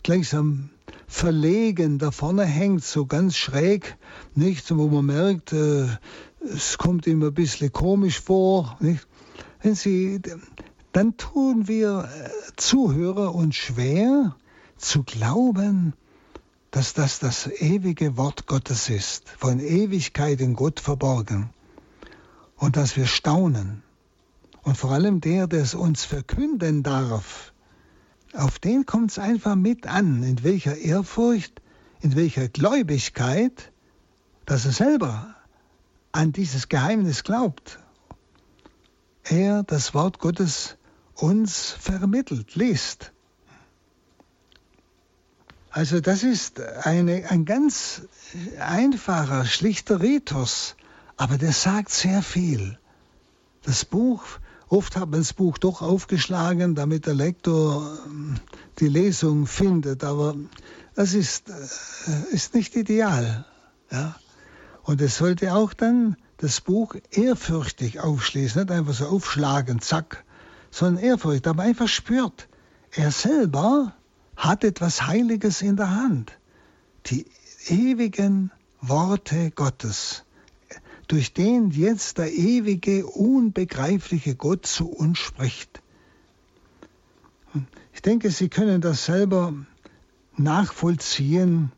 [0.03, 0.69] gleichsam
[1.07, 3.97] verlegen da vorne hängt, so ganz schräg,
[4.35, 5.87] nicht, wo man merkt, äh,
[6.53, 9.07] es kommt ihm ein bisschen komisch vor, nicht?
[9.63, 10.21] Wenn Sie,
[10.91, 14.35] dann tun wir äh, Zuhörer uns schwer
[14.77, 15.95] zu glauben,
[16.71, 21.49] dass das das ewige Wort Gottes ist, von Ewigkeit in Gott verborgen.
[22.55, 23.83] Und dass wir staunen.
[24.63, 27.51] Und vor allem der, der es uns verkünden darf,
[28.33, 31.61] auf den kommt es einfach mit an, in welcher Ehrfurcht,
[31.99, 33.71] in welcher Gläubigkeit,
[34.45, 35.35] dass er selber
[36.13, 37.79] an dieses Geheimnis glaubt.
[39.23, 40.77] Er das Wort Gottes
[41.15, 43.11] uns vermittelt, liest.
[45.73, 48.01] Also das ist eine, ein ganz
[48.59, 50.75] einfacher, schlichter Ritus,
[51.15, 52.77] aber der sagt sehr viel.
[53.63, 54.21] Das Buch,
[54.67, 58.35] oft hat man das Buch doch aufgeschlagen, damit der Lektor ähm,
[58.79, 60.35] die Lesung findet, aber
[60.93, 63.45] das ist, äh, ist nicht ideal.
[63.89, 64.15] Ja?
[64.83, 70.25] Und es sollte auch dann das Buch ehrfürchtig aufschließen, nicht einfach so aufschlagen, zack,
[70.69, 72.49] sondern ehrfurchtig, aber einfach spürt,
[72.91, 73.93] er selber
[74.41, 76.39] hat etwas Heiliges in der Hand.
[77.05, 77.27] Die
[77.67, 80.23] ewigen Worte Gottes,
[81.07, 85.83] durch den jetzt der ewige, unbegreifliche Gott zu uns spricht.
[87.93, 89.53] Ich denke, Sie können das selber
[90.37, 91.71] nachvollziehen,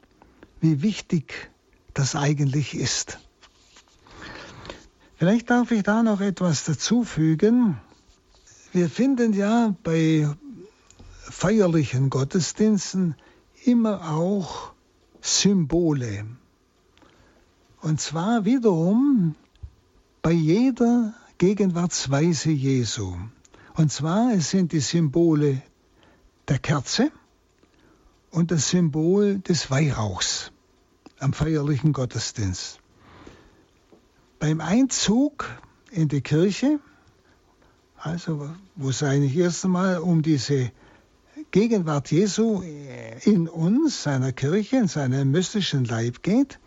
[0.62, 1.52] wie wichtig
[1.94, 3.20] das eigentlich ist.
[5.18, 7.78] Vielleicht darf ich da noch etwas dazufügen.
[8.72, 10.30] Wir finden ja bei
[11.34, 13.16] feierlichen Gottesdiensten
[13.66, 14.72] immer auch
[15.20, 16.26] Symbole.
[17.82, 19.36] Und zwar wiederum
[20.22, 23.18] bei jeder Gegenwartsweise Jesu.
[23.74, 25.62] Und zwar es sind die Symbole
[26.48, 27.12] der Kerze
[28.30, 30.52] und das Symbol des Weihrauchs
[31.20, 32.80] am feierlichen Gottesdienst.
[34.40, 35.50] Beim Einzug
[35.92, 36.80] in die Kirche,
[37.98, 40.72] also wo es eigentlich erst einmal um diese
[41.54, 42.64] Gegenwart Jesu
[43.22, 46.60] in uns, seiner Kirche, in seinem mystischen Leib geht,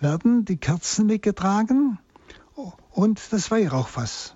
[0.00, 2.00] werden die Kerzen mitgetragen
[2.90, 4.34] und das Weihrauchfass.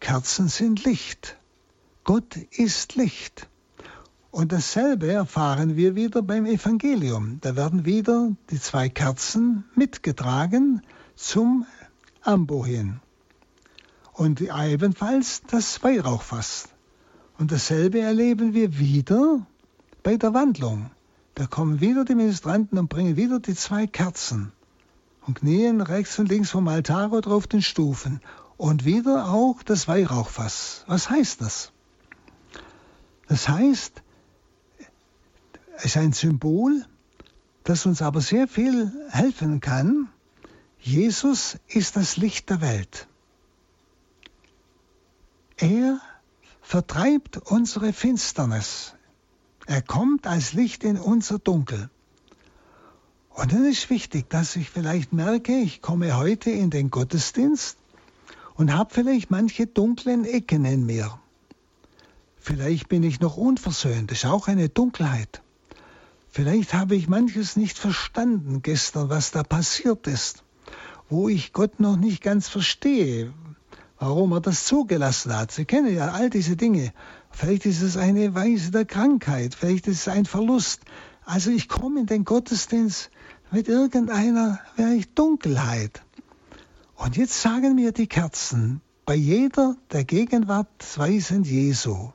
[0.00, 1.38] Kerzen sind Licht.
[2.04, 3.48] Gott ist Licht.
[4.30, 7.38] Und dasselbe erfahren wir wieder beim Evangelium.
[7.40, 10.82] Da werden wieder die zwei Kerzen mitgetragen
[11.16, 11.64] zum
[12.20, 13.00] Ambo hin.
[14.12, 16.68] Und ebenfalls das Weihrauchfass.
[17.38, 19.46] Und dasselbe erleben wir wieder
[20.02, 20.90] bei der Wandlung.
[21.36, 24.52] Da kommen wieder die Ministranten und bringen wieder die zwei Kerzen
[25.24, 28.20] und knien rechts und links vom Altar oder auf den Stufen.
[28.56, 30.84] Und wieder auch das Weihrauchfass.
[30.88, 31.70] Was heißt das?
[33.28, 34.02] Das heißt,
[35.76, 36.84] es ist ein Symbol,
[37.62, 40.08] das uns aber sehr viel helfen kann.
[40.80, 43.06] Jesus ist das Licht der Welt.
[45.56, 46.00] Er
[46.68, 48.92] vertreibt unsere Finsternis.
[49.64, 51.88] Er kommt als Licht in unser Dunkel.
[53.30, 57.78] Und dann ist wichtig, dass ich vielleicht merke, ich komme heute in den Gottesdienst
[58.54, 61.18] und habe vielleicht manche dunklen Ecken in mir.
[62.36, 65.40] Vielleicht bin ich noch unversöhnt, ist auch eine Dunkelheit.
[66.28, 70.44] Vielleicht habe ich manches nicht verstanden gestern, was da passiert ist,
[71.08, 73.32] wo ich Gott noch nicht ganz verstehe,
[73.98, 75.50] warum er das zugelassen hat.
[75.52, 76.92] Sie kennen ja all diese Dinge.
[77.30, 80.82] Vielleicht ist es eine Weise der Krankheit, vielleicht ist es ein Verlust.
[81.24, 83.10] Also ich komme in den Gottesdienst
[83.50, 86.02] mit irgendeiner vielleicht Dunkelheit.
[86.96, 92.12] Und jetzt sagen mir die Kerzen, bei jeder der Gegenwartsweisen Jesu,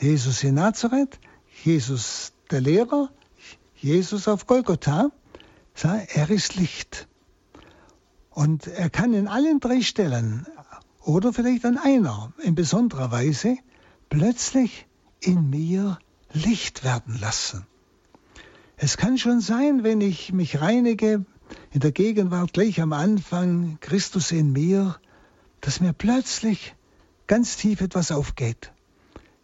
[0.00, 1.18] Jesus in Nazareth,
[1.62, 3.10] Jesus der Lehrer,
[3.76, 5.10] Jesus auf Golgotha,
[5.82, 7.06] er ist Licht.
[8.30, 10.46] Und er kann in allen drei Stellen
[11.04, 13.58] oder vielleicht an einer in besonderer Weise
[14.08, 14.86] plötzlich
[15.20, 15.98] in mir
[16.32, 17.66] Licht werden lassen.
[18.76, 21.24] Es kann schon sein, wenn ich mich reinige,
[21.70, 24.96] in der Gegenwart gleich am Anfang, Christus in mir,
[25.60, 26.74] dass mir plötzlich
[27.26, 28.72] ganz tief etwas aufgeht.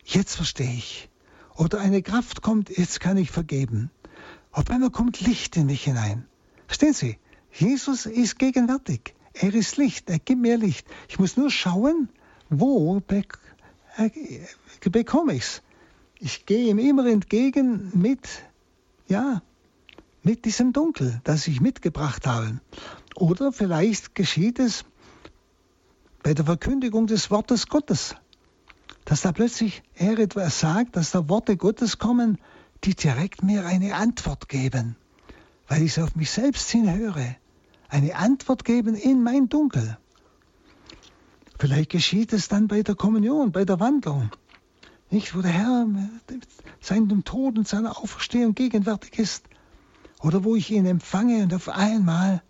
[0.04, 1.08] Jetzt verstehe ich.
[1.56, 3.90] Oder eine Kraft kommt, jetzt kann ich vergeben.
[4.50, 6.26] Auf einmal kommt Licht in mich hinein.
[6.66, 7.18] Verstehen Sie?
[7.52, 9.14] Jesus ist gegenwärtig.
[9.42, 10.10] Er ist Licht.
[10.10, 10.86] Er gibt mir Licht.
[11.08, 12.10] Ich muss nur schauen,
[12.50, 13.00] wo
[14.90, 15.62] bekomme ich es.
[16.18, 18.28] Ich gehe ihm immer entgegen mit,
[19.08, 19.40] ja,
[20.22, 22.60] mit diesem Dunkel, das ich mitgebracht habe.
[23.16, 24.84] Oder vielleicht geschieht es
[26.22, 28.16] bei der Verkündigung des Wortes Gottes,
[29.06, 32.38] dass da plötzlich er etwas sagt, dass da Worte Gottes kommen,
[32.84, 34.96] die direkt mir eine Antwort geben,
[35.66, 37.36] weil ich es auf mich selbst hinhöre.
[37.90, 39.98] Eine Antwort geben in mein Dunkel.
[41.58, 44.30] Vielleicht geschieht es dann bei der Kommunion, bei der Wandlung.
[45.10, 45.86] Nicht, wo der Herr
[46.80, 49.44] seinem Tod und seiner Auferstehung gegenwärtig ist.
[50.20, 52.42] Oder wo ich ihn empfange und auf einmal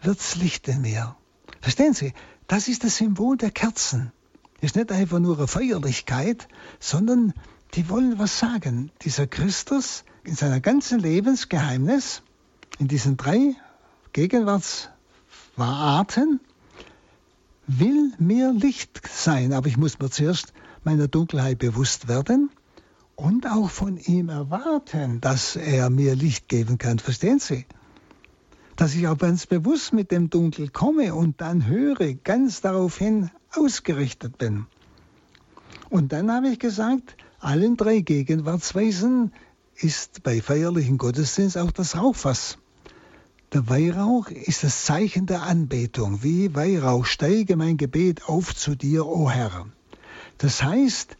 [0.00, 1.16] wird's Licht in mir.
[1.60, 2.14] Verstehen Sie?
[2.46, 4.10] Das ist das Symbol der Kerzen.
[4.62, 6.48] Ist nicht einfach nur eine Feierlichkeit,
[6.80, 7.34] sondern
[7.74, 8.90] die wollen was sagen.
[9.02, 12.22] Dieser Christus in seiner ganzen Lebensgeheimnis,
[12.78, 13.54] in diesen drei
[14.12, 16.40] Gegenwartsarten,
[17.66, 19.52] will mir Licht sein.
[19.52, 20.52] Aber ich muss mir zuerst
[20.84, 22.50] meiner Dunkelheit bewusst werden
[23.16, 26.98] und auch von ihm erwarten, dass er mir Licht geben kann.
[26.98, 27.66] Verstehen Sie?
[28.76, 34.38] Dass ich auch ganz bewusst mit dem Dunkel komme und dann höre, ganz daraufhin ausgerichtet
[34.38, 34.66] bin.
[35.90, 39.32] Und dann habe ich gesagt, allen drei Gegenwartsweisen
[39.76, 42.58] ist bei feierlichen Gottesdienst auch das Rauchfass.
[43.52, 46.22] Der Weihrauch ist das Zeichen der Anbetung.
[46.22, 49.66] Wie Weihrauch steige mein Gebet auf zu dir, o Herr.
[50.38, 51.18] Das heißt,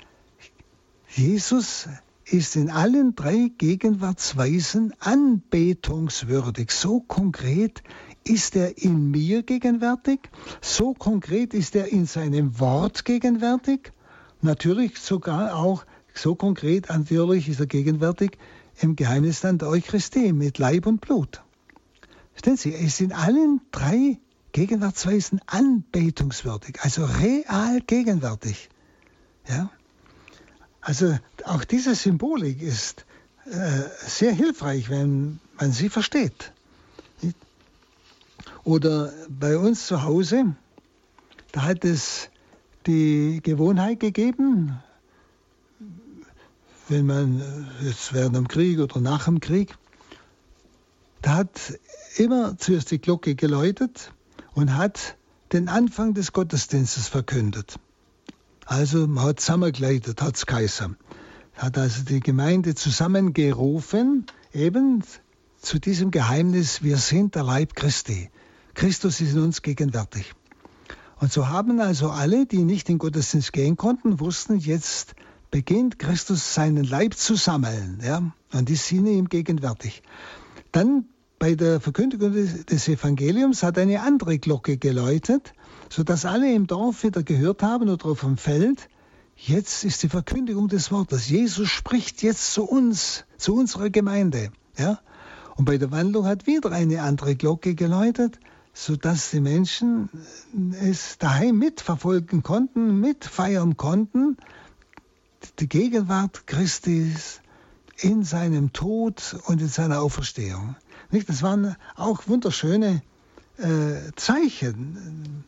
[1.08, 1.90] Jesus
[2.24, 6.70] ist in allen drei Gegenwartsweisen anbetungswürdig.
[6.70, 7.82] So konkret
[8.24, 10.30] ist er in mir gegenwärtig,
[10.62, 13.92] so konkret ist er in seinem Wort gegenwärtig,
[14.40, 18.38] natürlich sogar auch so konkret natürlich ist er gegenwärtig
[18.80, 21.42] im Geheimnis dann der Eucharistie mit Leib und Blut.
[22.32, 24.18] Verstehen Sie, ist in allen drei
[24.52, 28.68] Gegenwartsweisen anbetungswürdig, also real gegenwärtig.
[29.48, 29.70] Ja?
[30.80, 33.06] Also auch diese Symbolik ist
[33.46, 36.52] äh, sehr hilfreich, wenn man sie versteht.
[38.64, 40.54] Oder bei uns zu Hause,
[41.52, 42.30] da hat es
[42.86, 44.78] die Gewohnheit gegeben,
[46.88, 49.76] wenn man jetzt während dem Krieg oder nach dem Krieg,
[51.22, 51.78] da hat
[52.16, 54.12] immer zuerst die Glocke geläutet
[54.54, 55.16] und hat
[55.52, 57.76] den Anfang des Gottesdienstes verkündet.
[58.66, 60.96] Also man hat zusammengeleitet, hat es geheißen.
[61.54, 65.04] Hat also die Gemeinde zusammengerufen, eben
[65.60, 68.30] zu diesem Geheimnis, wir sind der Leib Christi.
[68.74, 70.32] Christus ist in uns gegenwärtig.
[71.20, 75.14] Und so haben also alle, die nicht in Gottesdienst gehen konnten, wussten, jetzt
[75.52, 78.00] beginnt Christus seinen Leib zu sammeln.
[78.02, 78.32] Ja?
[78.52, 80.02] Und die sind ihm gegenwärtig.
[80.72, 81.04] Dann
[81.42, 85.52] bei der Verkündigung des Evangeliums hat eine andere Glocke geläutet
[85.92, 88.88] sodass alle im Dorf wieder gehört haben oder auf dem Feld,
[89.36, 91.28] jetzt ist die Verkündigung des Wortes.
[91.28, 94.52] Jesus spricht jetzt zu uns, zu unserer Gemeinde.
[94.78, 95.00] Ja?
[95.56, 98.40] Und bei der Wandlung hat wieder eine andere Glocke geläutet,
[98.72, 100.08] sodass die Menschen
[100.80, 104.38] es daheim mitverfolgen konnten, mitfeiern konnten,
[105.58, 107.14] die Gegenwart Christi
[107.98, 110.74] in seinem Tod und in seiner Auferstehung.
[111.12, 113.02] Das waren auch wunderschöne
[113.58, 115.44] äh, Zeichen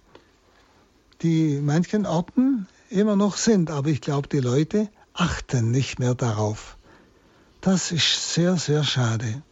[1.24, 6.76] die manchen Orten immer noch sind, aber ich glaube, die Leute achten nicht mehr darauf.
[7.62, 9.42] Das ist sehr, sehr schade.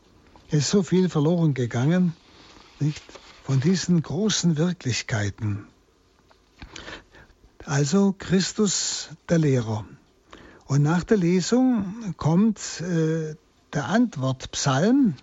[0.48, 2.12] Es ist so viel verloren gegangen,
[2.78, 3.02] nicht?
[3.44, 5.66] Von diesen großen Wirklichkeiten.
[7.64, 9.84] Also Christus der Lehrer.
[10.66, 13.34] Und nach der Lesung kommt äh,
[13.72, 15.14] der Antwortpsalm.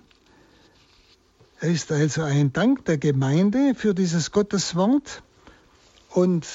[1.62, 5.24] Er ist also ein Dank der Gemeinde für dieses Gotteswort.
[6.12, 6.46] Und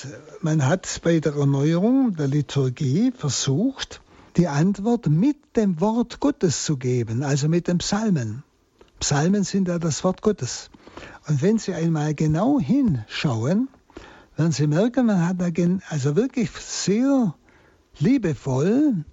[0.41, 4.01] man hat bei der Erneuerung der Liturgie versucht,
[4.39, 8.45] die Antwort mit dem Wort Gottes zu geben, also mit den Psalmen.
[8.99, 10.71] Psalmen sind ja das Wort Gottes.
[11.29, 13.69] Und wenn Sie einmal genau hinschauen,
[14.37, 15.49] werden Sie merken, man hat da
[15.91, 17.35] also wirklich sehr
[17.99, 19.05] liebevoll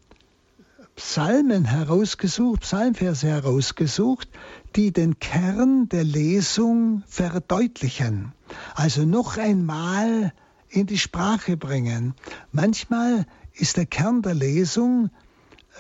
[0.96, 4.30] Psalmen herausgesucht, Psalmverse herausgesucht,
[4.76, 8.34] die den Kern der Lesung verdeutlichen.
[8.76, 10.34] Also noch einmal
[10.70, 12.14] in die Sprache bringen.
[12.52, 15.10] Manchmal ist der Kern der Lesung,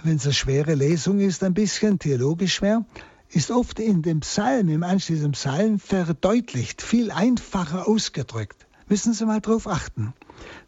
[0.04, 2.86] wenn es eine schwere Lesung ist, ein bisschen theologisch schwer,
[3.30, 8.68] ist oft in dem Psalm, im anschließenden Psalm verdeutlicht, viel einfacher ausgedrückt.
[8.89, 10.14] Müssen Sie mal drauf achten.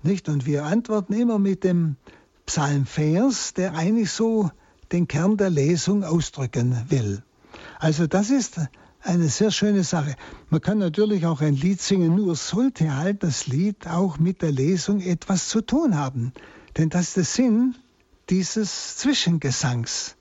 [0.01, 0.29] Nicht?
[0.29, 1.97] Und wir antworten immer mit dem
[2.45, 4.49] Psalmvers, der eigentlich so
[4.93, 7.23] den Kern der Lesung ausdrücken will.
[7.83, 8.61] Also das ist
[9.01, 10.15] eine sehr schöne Sache.
[10.49, 14.53] Man kann natürlich auch ein Lied singen, nur sollte halt das Lied auch mit der
[14.53, 16.31] Lesung etwas zu tun haben.
[16.77, 17.75] Denn das ist der Sinn
[18.29, 20.15] dieses Zwischengesangs.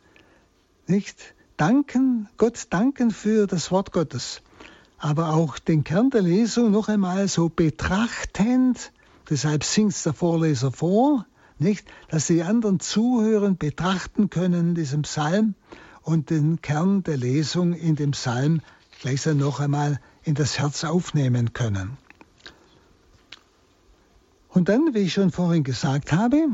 [0.89, 1.17] Nicht?
[1.57, 4.43] Danken, Gott danken für das Wort Gottes.
[4.99, 8.91] Aber auch den Kern der Lesung noch einmal so betrachtend,
[9.31, 11.27] deshalb singt der Vorleser vor,
[11.61, 11.87] nicht?
[12.09, 15.55] Dass die anderen zuhören, betrachten können, diesen Psalm
[16.03, 18.61] und den Kern der Lesung in dem Psalm
[19.01, 21.97] gleichsam noch einmal in das Herz aufnehmen können.
[24.49, 26.49] Und dann, wie ich schon vorhin gesagt habe,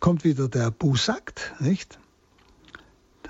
[0.00, 1.98] kommt wieder der Busakt, nicht?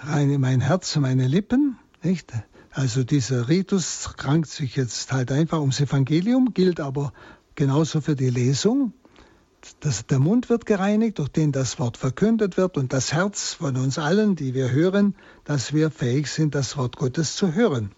[0.01, 2.33] Rein in mein Herz und meine Lippen, nicht?
[2.71, 7.13] Also dieser Ritus krankt sich jetzt halt einfach ums Evangelium, gilt aber
[7.55, 8.93] genauso für die Lesung.
[9.81, 13.77] Das, der Mund wird gereinigt, durch den das Wort verkündet wird und das Herz von
[13.77, 17.91] uns allen, die wir hören, dass wir fähig sind, das Wort Gottes zu hören.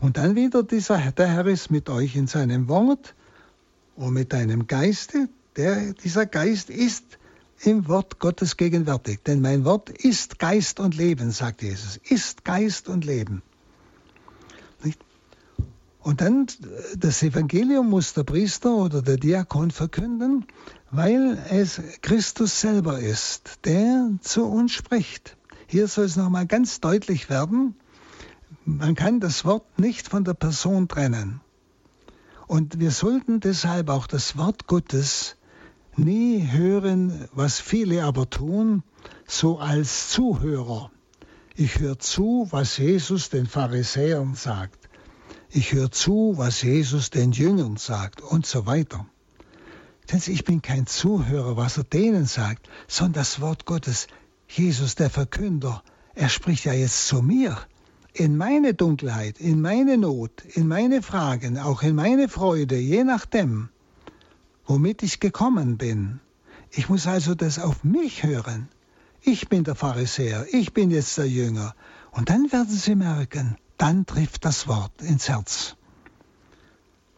[0.00, 3.14] Und dann wieder dieser, der Herr ist mit euch in seinem Wort
[3.94, 5.28] und mit deinem Geiste.
[5.56, 7.18] Der, dieser Geist ist
[7.60, 9.20] im Wort Gottes gegenwärtig.
[9.24, 11.98] Denn mein Wort ist Geist und Leben, sagt Jesus.
[11.98, 13.42] Ist Geist und Leben.
[16.02, 16.48] Und dann
[16.96, 20.46] das Evangelium muss der Priester oder der Diakon verkünden,
[20.90, 25.36] weil es Christus selber ist, der zu uns spricht.
[25.68, 27.76] Hier soll es nochmal ganz deutlich werden,
[28.64, 31.40] man kann das Wort nicht von der Person trennen.
[32.48, 35.36] Und wir sollten deshalb auch das Wort Gottes
[35.96, 38.82] nie hören, was viele aber tun,
[39.26, 40.90] so als Zuhörer.
[41.54, 44.81] Ich höre zu, was Jesus den Pharisäern sagt
[45.54, 49.06] ich höre zu, was Jesus den Jüngern sagt und so weiter.
[50.10, 54.06] Denn ich bin kein Zuhörer, was er denen sagt, sondern das Wort Gottes,
[54.48, 55.82] Jesus der Verkünder,
[56.14, 57.58] er spricht ja jetzt zu mir,
[58.14, 63.68] in meine Dunkelheit, in meine Not, in meine Fragen, auch in meine Freude, je nachdem,
[64.66, 66.20] womit ich gekommen bin.
[66.70, 68.68] Ich muss also das auf mich hören.
[69.20, 71.74] Ich bin der Pharisäer, ich bin jetzt der Jünger.
[72.10, 75.74] Und dann werden Sie merken, dann trifft das Wort ins Herz.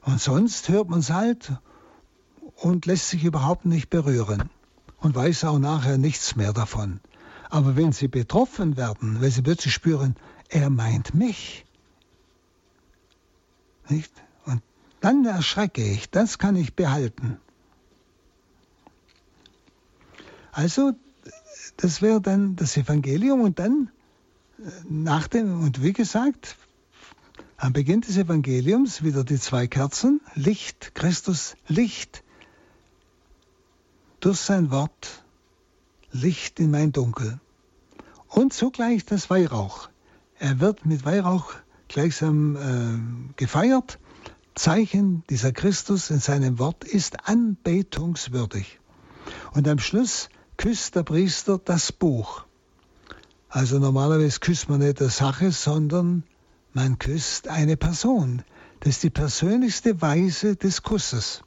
[0.00, 1.52] Und sonst hört man es halt
[2.56, 4.48] und lässt sich überhaupt nicht berühren
[4.98, 7.00] und weiß auch nachher nichts mehr davon.
[7.50, 10.16] Aber wenn sie betroffen werden, wenn sie plötzlich spüren,
[10.48, 11.66] er meint mich,
[13.90, 14.14] nicht?
[14.46, 14.62] Und
[15.00, 17.36] dann erschrecke ich, das kann ich behalten.
[20.50, 20.92] Also,
[21.76, 23.90] das wäre dann das Evangelium und dann
[24.88, 26.56] nach dem, und wie gesagt,
[27.56, 32.22] am Beginn des Evangeliums wieder die zwei Kerzen, Licht, Christus, Licht,
[34.20, 35.24] durch sein Wort,
[36.10, 37.40] Licht in mein Dunkel.
[38.28, 39.88] Und zugleich das Weihrauch.
[40.38, 41.54] Er wird mit Weihrauch
[41.88, 43.98] gleichsam äh, gefeiert.
[44.54, 48.80] Zeichen dieser Christus in seinem Wort ist anbetungswürdig.
[49.52, 52.44] Und am Schluss küsst der Priester das Buch.
[53.54, 56.24] Also normalerweise küsst man nicht eine Sache, sondern
[56.72, 58.42] man küsst eine Person.
[58.80, 61.44] Das ist die persönlichste Weise des Kusses.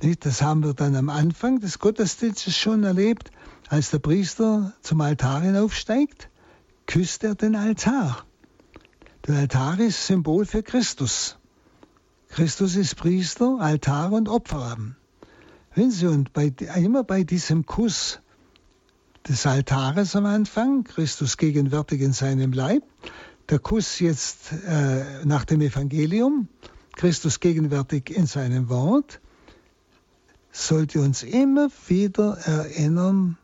[0.00, 3.30] Das haben wir dann am Anfang des Gottesdienstes schon erlebt.
[3.68, 6.30] Als der Priester zum Altar hinaufsteigt,
[6.86, 8.24] küsst er den Altar.
[9.28, 11.38] Der Altar ist Symbol für Christus.
[12.30, 14.96] Christus ist Priester, Altar und Opferraben.
[15.76, 18.18] Wenn Sie und bei, immer bei diesem Kuss
[19.28, 22.82] des Altares am Anfang, Christus gegenwärtig in seinem Leib,
[23.48, 26.48] der Kuss jetzt äh, nach dem Evangelium,
[26.96, 29.20] Christus gegenwärtig in seinem Wort,
[30.52, 33.38] sollte uns immer wieder erinnern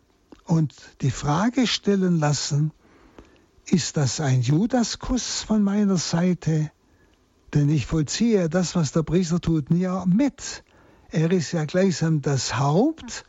[0.44, 2.72] und die Frage stellen lassen,
[3.66, 6.70] ist das ein Judaskuss von meiner Seite?
[7.52, 10.62] Denn ich vollziehe das, was der Priester tut, nie mit.
[11.10, 13.24] Er ist ja gleichsam das Haupt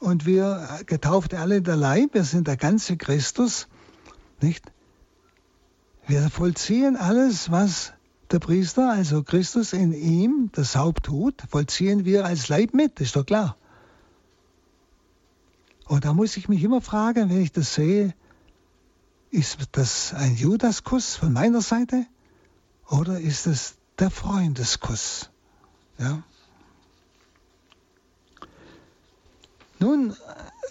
[0.00, 3.68] und wir getauft alle der Leib, wir sind der ganze Christus,
[4.40, 4.72] nicht?
[6.06, 7.92] Wir vollziehen alles, was
[8.30, 13.14] der Priester, also Christus in ihm, das Haupt tut, vollziehen wir als Leib mit, ist
[13.14, 13.56] doch klar.
[15.86, 18.14] Und da muss ich mich immer fragen, wenn ich das sehe,
[19.30, 22.06] ist das ein Judaskuss von meiner Seite
[22.88, 25.30] oder ist es der Freundeskuss?
[25.98, 26.22] Ja.
[29.82, 30.14] Nun,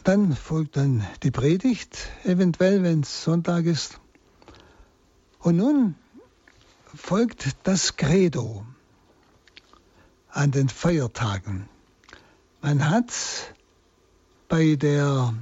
[0.03, 3.99] dann folgt dann die Predigt, eventuell, wenn es Sonntag ist.
[5.39, 5.95] Und nun
[6.93, 8.63] folgt das Credo
[10.29, 11.67] an den Feiertagen.
[12.61, 13.11] Man hat
[14.47, 15.33] bei der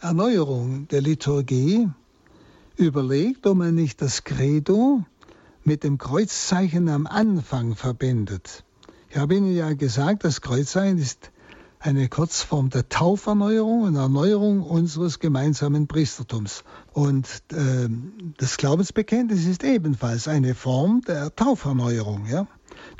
[0.00, 1.90] Erneuerung der Liturgie
[2.76, 5.04] überlegt, ob man nicht das Credo
[5.62, 8.64] mit dem Kreuzzeichen am Anfang verbindet.
[9.10, 11.30] Ich habe Ihnen ja gesagt, das Kreuzzeichen ist
[11.80, 16.64] eine Kurzform der Tauferneuerung und Erneuerung unseres gemeinsamen Priestertums.
[16.92, 17.88] Und äh,
[18.36, 22.26] das Glaubensbekenntnis ist ebenfalls eine Form der Tauferneuerung.
[22.26, 22.46] Ja?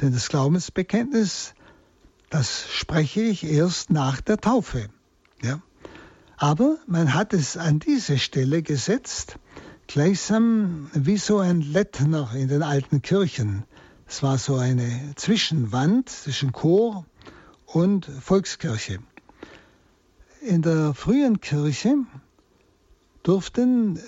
[0.00, 1.54] Denn das Glaubensbekenntnis,
[2.30, 4.88] das spreche ich erst nach der Taufe.
[5.42, 5.60] Ja?
[6.36, 9.38] Aber man hat es an diese Stelle gesetzt,
[9.88, 13.64] gleichsam wie so ein Lettner in den alten Kirchen.
[14.06, 17.17] Es war so eine Zwischenwand zwischen Chor und
[17.70, 18.98] Volkskirche.
[20.40, 21.96] In der frühen Kirche
[23.22, 24.00] durften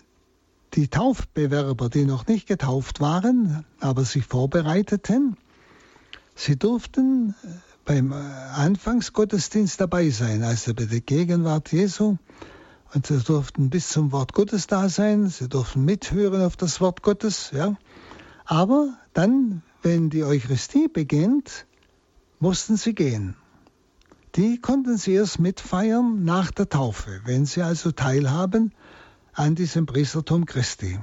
[0.73, 5.37] die Taufbewerber, die noch nicht getauft waren, aber sich vorbereiteten,
[6.35, 7.49] sie durften äh,
[7.85, 12.17] beim äh, Anfangsgottesdienst dabei sein, also bei der Gegenwart Jesu.
[12.95, 17.03] Und sie durften bis zum Wort Gottes da sein, sie durften mithören auf das Wort
[17.03, 17.77] Gottes, ja.
[18.47, 21.67] Aber dann, wenn die Eucharistie beginnt,
[22.39, 23.37] mussten sie gehen
[24.37, 28.73] die konnten sie erst mitfeiern nach der Taufe, wenn sie also teilhaben
[29.33, 30.99] an diesem Priestertum Christi.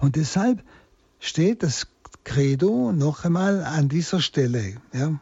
[0.00, 0.62] Und deshalb
[1.18, 1.88] steht das
[2.24, 4.76] Credo noch einmal an dieser Stelle.
[4.92, 5.20] Ja?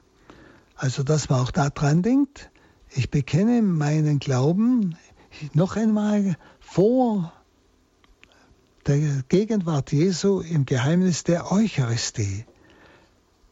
[0.77, 2.51] Also, dass man auch daran denkt,
[2.91, 4.97] ich bekenne meinen Glauben
[5.53, 7.33] noch einmal vor
[8.87, 12.45] der Gegenwart Jesu im Geheimnis der Eucharistie.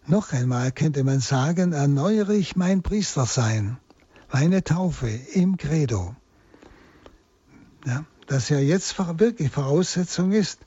[0.06, 3.78] Noch einmal könnte man sagen, erneuere ich mein Priestersein,
[4.32, 6.16] meine Taufe im Credo.
[7.86, 10.58] Ja, das ja jetzt wirklich Voraussetzung ist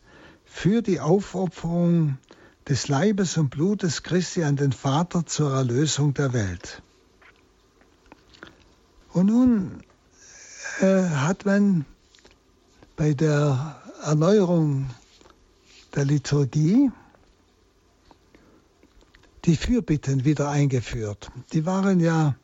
[0.45, 2.17] für die Aufopferung
[2.69, 6.81] des Leibes und Blutes Christi an den Vater zur Erlösung der Welt.
[9.11, 9.83] Und nun
[10.79, 11.85] äh, hat man
[12.95, 14.89] bei der Erneuerung
[15.93, 16.89] der Liturgie
[19.45, 21.29] die Fürbitten wieder eingeführt.
[21.53, 22.35] Die waren ja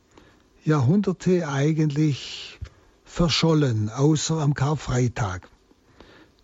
[0.63, 2.59] Jahrhunderte eigentlich
[3.03, 5.49] verschollen, außer am Karfreitag.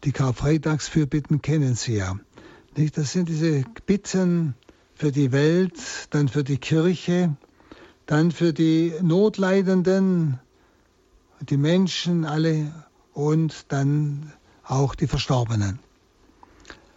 [0.04, 2.20] Die Karfreitagsfürbitten kennen Sie ja.
[2.76, 2.98] Nicht?
[2.98, 4.56] Das sind diese Bitten
[4.96, 5.80] für die Welt,
[6.10, 7.36] dann für die Kirche,
[8.08, 10.40] dann für die Notleidenden,
[11.42, 12.72] die Menschen alle
[13.14, 14.34] und dann
[14.64, 15.80] auch die Verstorbenen.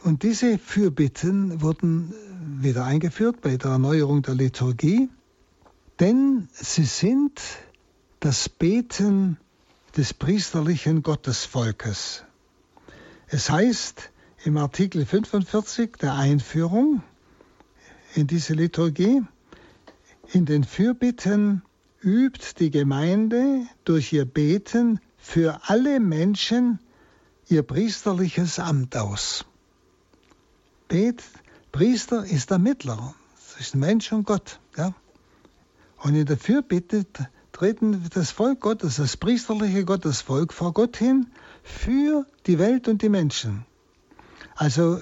[0.02, 5.10] Und diese Fürbitten wurden wieder eingeführt bei der Erneuerung der Liturgie,
[5.98, 7.40] denn sie sind
[8.20, 9.36] das Beten
[9.96, 12.24] des priesterlichen Gottesvolkes.
[13.28, 14.10] Es heißt
[14.44, 17.02] im Artikel 45 der Einführung
[18.14, 19.22] in diese Liturgie,
[20.32, 21.62] in den Fürbitten
[22.02, 26.78] übt die Gemeinde durch ihr Beten für alle Menschen
[27.48, 29.44] ihr priesterliches Amt aus.
[30.88, 31.22] Bet,
[31.72, 33.14] Priester ist der Mittler
[33.46, 34.60] zwischen Mensch und Gott.
[34.76, 34.94] Ja?
[35.98, 37.06] Und in der Fürbitte
[37.52, 41.26] treten das Volk Gottes, das priesterliche Gottesvolk vor Gott hin
[41.62, 43.66] für die Welt und die Menschen.
[44.56, 45.00] Also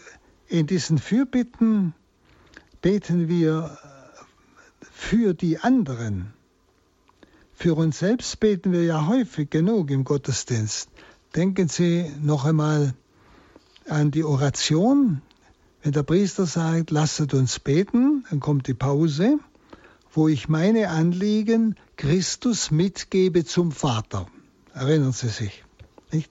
[0.48, 1.94] in diesen Fürbitten
[2.82, 3.78] beten wir
[4.92, 6.32] für die anderen.
[7.54, 10.90] Für uns selbst beten wir ja häufig genug im Gottesdienst.
[11.34, 12.94] Denken Sie noch einmal
[13.88, 15.22] an die Oration,
[15.82, 19.38] wenn der Priester sagt, lasset uns beten, dann kommt die Pause,
[20.12, 24.26] wo ich meine Anliegen Christus mitgebe zum Vater.
[24.74, 25.64] Erinnern Sie sich.
[26.10, 26.30] Nicht?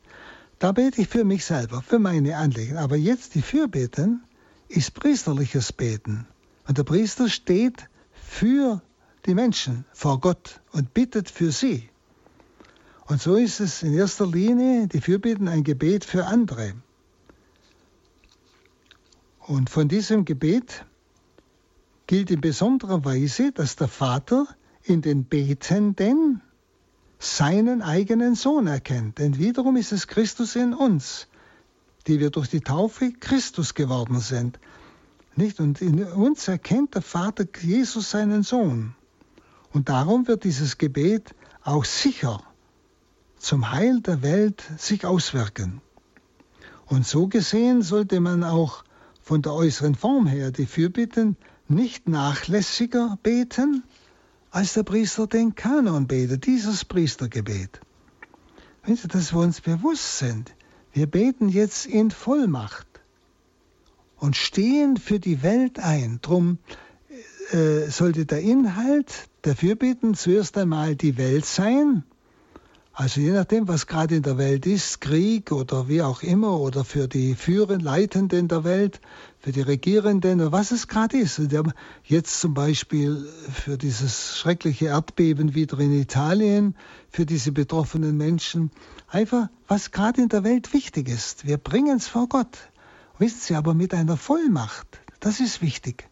[0.59, 2.77] Da bete ich für mich selber, für meine Anliegen.
[2.77, 4.23] Aber jetzt die Fürbeten
[4.67, 6.27] ist priesterliches Beten.
[6.67, 8.81] Und der Priester steht für
[9.25, 11.89] die Menschen vor Gott und bittet für sie.
[13.05, 16.73] Und so ist es in erster Linie die Fürbitten ein Gebet für andere.
[19.47, 20.85] Und von diesem Gebet
[22.05, 24.45] gilt in besonderer Weise, dass der Vater
[24.83, 26.41] in den Betenden
[27.17, 29.19] seinen eigenen Sohn erkennt.
[29.19, 31.27] Denn wiederum ist es Christus in uns,
[32.07, 34.59] die wir durch die Taufe Christus geworden sind.
[35.37, 35.61] Nicht?
[35.61, 38.95] Und in uns erkennt der Vater Jesus seinen Sohn.
[39.71, 41.33] Und darum wird dieses Gebet
[41.63, 42.43] auch sicher
[43.37, 45.81] zum Heil der Welt sich auswirken.
[46.85, 48.83] Und so gesehen sollte man auch
[49.28, 51.36] von der äußeren Form her die Fürbitten
[51.67, 53.84] nicht nachlässiger beten,
[54.51, 57.82] als der Priester den Kanon betet, dieses Priestergebet.
[58.86, 60.55] Wenn Sie, dass wir uns bewusst sind,
[60.93, 62.88] wir beten jetzt in Vollmacht
[64.15, 66.19] und stehen für die Welt ein.
[66.21, 66.59] Drum
[67.51, 72.05] äh, sollte der Inhalt der Fürbitten zuerst einmal die Welt sein,
[72.99, 76.83] also je nachdem, was gerade in der Welt ist, Krieg oder wie auch immer, oder
[76.83, 79.01] für die Führenden, Leitenden der Welt,
[79.37, 81.39] für die Regierenden, was es gerade ist.
[82.03, 86.75] Jetzt zum Beispiel für dieses schreckliche Erdbeben wieder in Italien,
[87.11, 88.71] für diese betroffenen Menschen.
[89.07, 91.45] Einfach, was gerade in der Welt wichtig ist.
[91.45, 92.57] Wir bringen es vor Gott.
[93.19, 94.87] Wissen Sie, aber mit einer Vollmacht.
[95.19, 96.09] Das ist wichtig.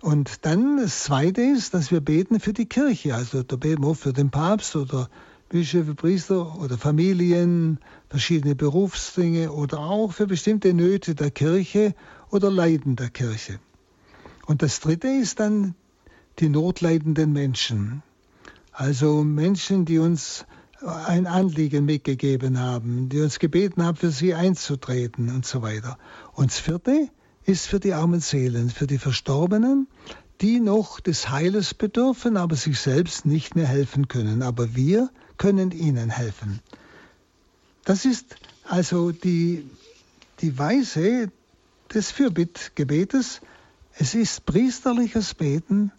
[0.00, 3.14] Und dann das Zweite ist, dass wir beten für die Kirche.
[3.14, 5.10] Also da beten wir für den Papst oder
[5.52, 7.78] Bischöfe, Priester oder Familien,
[8.08, 11.94] verschiedene Berufsdinge oder auch für bestimmte Nöte der Kirche
[12.30, 13.58] oder Leiden der Kirche.
[14.46, 15.74] Und das Dritte ist dann
[16.38, 18.02] die notleidenden Menschen.
[18.72, 20.46] Also Menschen, die uns
[20.80, 25.98] ein Anliegen mitgegeben haben, die uns gebeten haben, für sie einzutreten und so weiter.
[26.32, 27.08] Und das Vierte
[27.44, 29.86] ist für die armen Seelen, für die Verstorbenen,
[30.40, 34.40] die noch des Heiles bedürfen, aber sich selbst nicht mehr helfen können.
[34.40, 36.60] Aber wir können ihnen helfen.
[37.84, 39.68] Das ist also die,
[40.40, 41.30] die Weise
[41.92, 43.40] des Fürbittgebetes.
[43.94, 45.92] Es ist priesterliches Beten.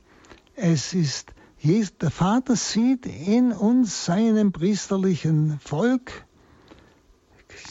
[0.56, 6.26] Es ist, der Vater sieht in uns seinem priesterlichen Volk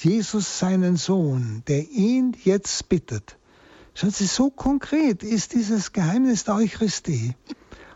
[0.00, 3.36] Jesus seinen Sohn, der ihn jetzt bittet.
[3.94, 7.34] Schauen Sie, so konkret ist dieses Geheimnis der Eucharistie.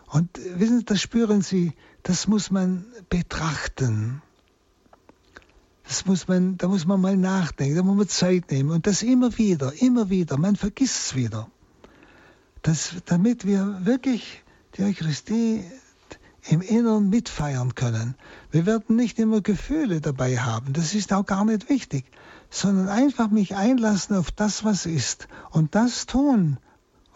[0.07, 1.73] Und wissen Sie, das spüren Sie,
[2.07, 4.23] das muss man betrachten.
[5.89, 9.03] Das muss man, da muss man mal nachdenken, da muss man Zeit nehmen und das
[9.03, 10.39] immer wieder, immer wieder.
[10.39, 11.51] Man vergisst es wieder.
[12.63, 14.45] Das, damit wir wirklich
[14.77, 15.65] die Eucharistie
[16.49, 18.15] im Inneren mitfeiern können.
[18.53, 22.05] Wir werden nicht immer Gefühle dabei haben, das ist auch gar nicht wichtig,
[22.51, 26.59] sondern einfach mich einlassen auf das, was ist und das tun,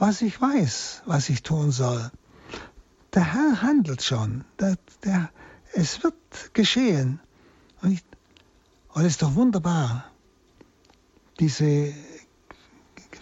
[0.01, 2.11] was ich weiß, was ich tun soll.
[3.15, 4.45] Der Herr handelt schon.
[4.59, 5.31] Der, der,
[5.73, 6.15] es wird
[6.53, 7.21] geschehen.
[7.83, 8.05] Und, ich,
[8.93, 10.05] und es ist doch wunderbar,
[11.39, 11.93] diese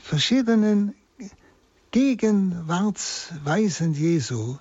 [0.03, 0.95] verschiedenen
[1.91, 4.57] Gegenwartsweisen Jesu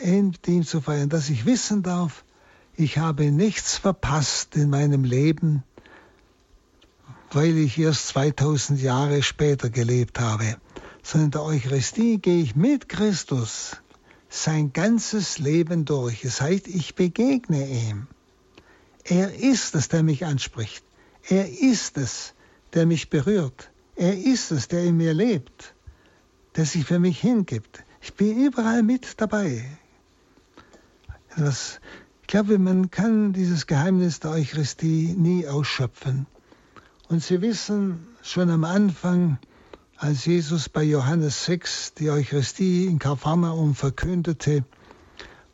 [0.00, 2.24] in ihm zu feiern, dass ich wissen darf,
[2.74, 5.62] ich habe nichts verpasst in meinem Leben,
[7.30, 10.56] weil ich erst 2000 Jahre später gelebt habe,
[11.02, 13.81] sondern der Eucharistie gehe ich mit Christus
[14.32, 16.24] sein ganzes Leben durch.
[16.24, 18.06] Es heißt, ich begegne ihm.
[19.04, 20.82] Er ist es, der mich anspricht.
[21.28, 22.32] Er ist es,
[22.72, 23.70] der mich berührt.
[23.94, 25.74] Er ist es, der in mir lebt,
[26.56, 27.84] der sich für mich hingibt.
[28.00, 29.68] Ich bin überall mit dabei.
[31.36, 31.80] Das,
[32.22, 36.26] ich glaube, man kann dieses Geheimnis der Eucharistie nie ausschöpfen.
[37.08, 39.38] Und Sie wissen schon am Anfang,
[40.02, 44.64] als Jesus bei Johannes 6 die Eucharistie in Kapharnaum verkündete,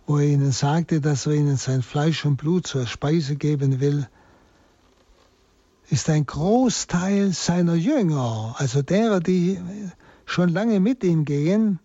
[0.07, 4.09] wo er ihnen sagte, dass er ihnen sein Fleisch und Blut zur Speise geben will,
[5.91, 9.61] ist ein Großteil seiner Jünger, also derer, die
[10.25, 11.79] schon lange mit ihm gehen,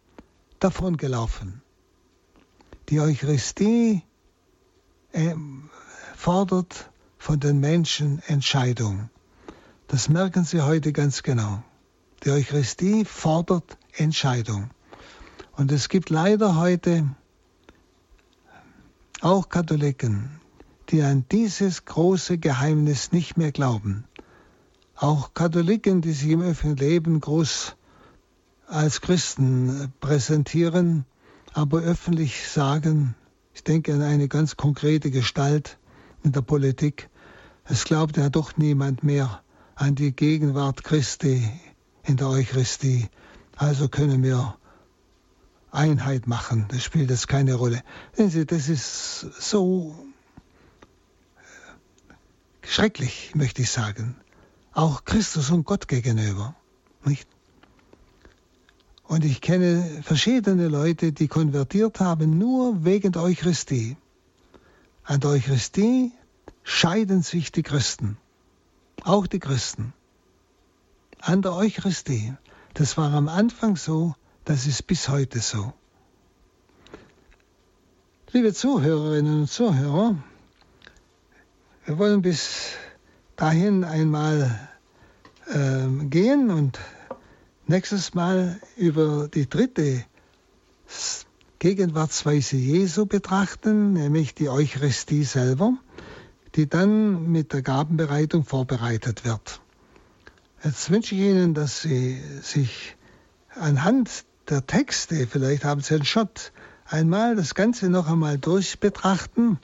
[0.59, 1.61] davongelaufen.
[2.87, 4.03] Die Eucharistie
[5.11, 5.35] äh,
[6.15, 9.09] fordert von den Menschen Entscheidung.
[9.89, 11.61] Das merken Sie heute ganz genau.
[12.23, 14.69] Die Eucharistie fordert Entscheidung.
[15.57, 17.13] Und es gibt leider heute
[19.19, 20.39] auch Katholiken,
[20.87, 24.05] die an dieses große Geheimnis nicht mehr glauben.
[24.95, 27.75] Auch Katholiken, die sich im öffentlichen Leben groß
[28.67, 31.05] als Christen präsentieren,
[31.51, 33.15] aber öffentlich sagen,
[33.53, 35.77] ich denke an eine ganz konkrete Gestalt
[36.23, 37.09] in der Politik,
[37.65, 39.41] es glaubt ja doch niemand mehr
[39.75, 41.43] an die Gegenwart Christi
[42.03, 43.07] in der Eucharistie.
[43.55, 44.57] Also können wir
[45.71, 46.65] Einheit machen.
[46.69, 47.81] Das spielt jetzt keine Rolle.
[48.15, 49.95] Sie, das ist so
[52.61, 54.15] schrecklich, möchte ich sagen.
[54.73, 56.55] Auch Christus und Gott gegenüber.
[57.05, 57.27] Nicht?
[59.03, 63.97] Und ich kenne verschiedene Leute, die konvertiert haben, nur wegen der Eucharistie.
[65.03, 66.11] An der Eucharistie
[66.63, 68.17] scheiden sich die Christen.
[69.03, 69.93] Auch die Christen
[71.23, 72.33] an der Eucharistie.
[72.73, 74.15] Das war am Anfang so,
[74.45, 75.73] das ist bis heute so.
[78.31, 80.15] Liebe Zuhörerinnen und Zuhörer,
[81.85, 82.71] wir wollen bis
[83.35, 84.69] dahin einmal
[85.47, 86.79] äh, gehen und
[87.67, 90.03] nächstes Mal über die dritte
[91.59, 95.77] Gegenwartsweise Jesu betrachten, nämlich die Eucharistie selber,
[96.55, 99.61] die dann mit der Gabenbereitung vorbereitet wird.
[100.63, 102.95] Jetzt wünsche ich Ihnen, dass Sie sich
[103.53, 106.53] anhand der Texte, vielleicht haben Sie einen Shot,
[106.85, 109.59] einmal das Ganze noch einmal durchbetrachten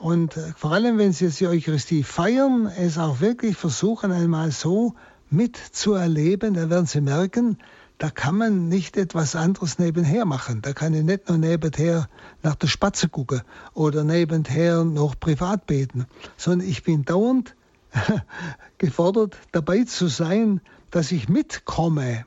[0.00, 4.50] und äh, vor allem, wenn Sie jetzt die Eucharistie feiern, es auch wirklich versuchen, einmal
[4.50, 4.96] so
[5.30, 7.58] mitzuerleben, da werden Sie merken,
[7.98, 10.62] da kann man nicht etwas anderes nebenher machen.
[10.62, 12.08] Da kann ich nicht nur nebenher
[12.42, 16.06] nach der Spatze gucken oder nebenher noch privat beten,
[16.36, 17.54] sondern ich bin dauernd
[18.78, 22.24] gefordert, dabei zu sein, dass ich mitkomme,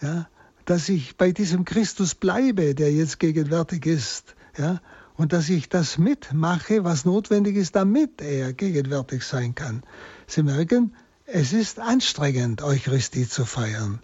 [0.00, 0.28] ja,
[0.64, 4.80] dass ich bei diesem Christus bleibe, der jetzt gegenwärtig ist, ja,
[5.16, 9.82] und dass ich das mitmache, was notwendig ist, damit er gegenwärtig sein kann.
[10.26, 10.94] Sie merken,
[11.26, 14.00] es ist anstrengend, Eucharistie zu feiern.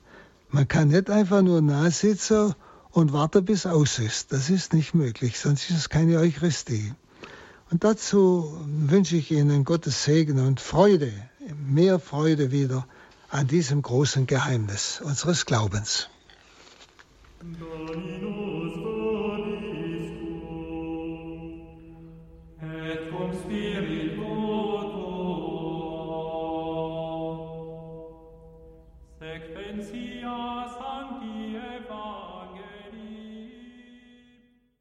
[0.49, 2.55] Man kann nicht einfach nur sitzen
[2.91, 4.33] und warten, bis aus ist.
[4.33, 6.95] Das ist nicht möglich, sonst ist es keine Eucharistie.
[7.71, 11.13] Und dazu wünsche ich Ihnen Gottes Segen und Freude,
[11.67, 12.87] mehr Freude wieder
[13.29, 16.09] an diesem großen Geheimnis unseres Glaubens.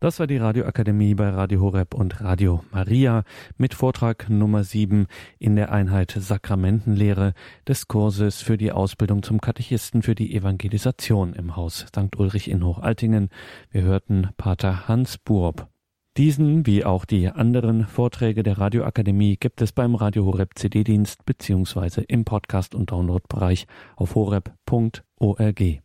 [0.06, 3.24] Das war die Radioakademie bei Radio Horeb und Radio Maria
[3.58, 5.08] mit Vortrag Nummer 7
[5.40, 7.34] in der Einheit Sakramentenlehre
[7.68, 12.16] des Kurses für die Ausbildung zum Katechisten für die Evangelisation im Haus St.
[12.18, 13.30] Ulrich in Hochaltingen.
[13.72, 15.70] Wir hörten Pater Hans Burb.
[16.18, 22.02] Diesen wie auch die anderen Vorträge der Radioakademie gibt es beim Radio Horeb CD-Dienst beziehungsweise
[22.02, 25.85] im Podcast- und Downloadbereich auf horeb.org.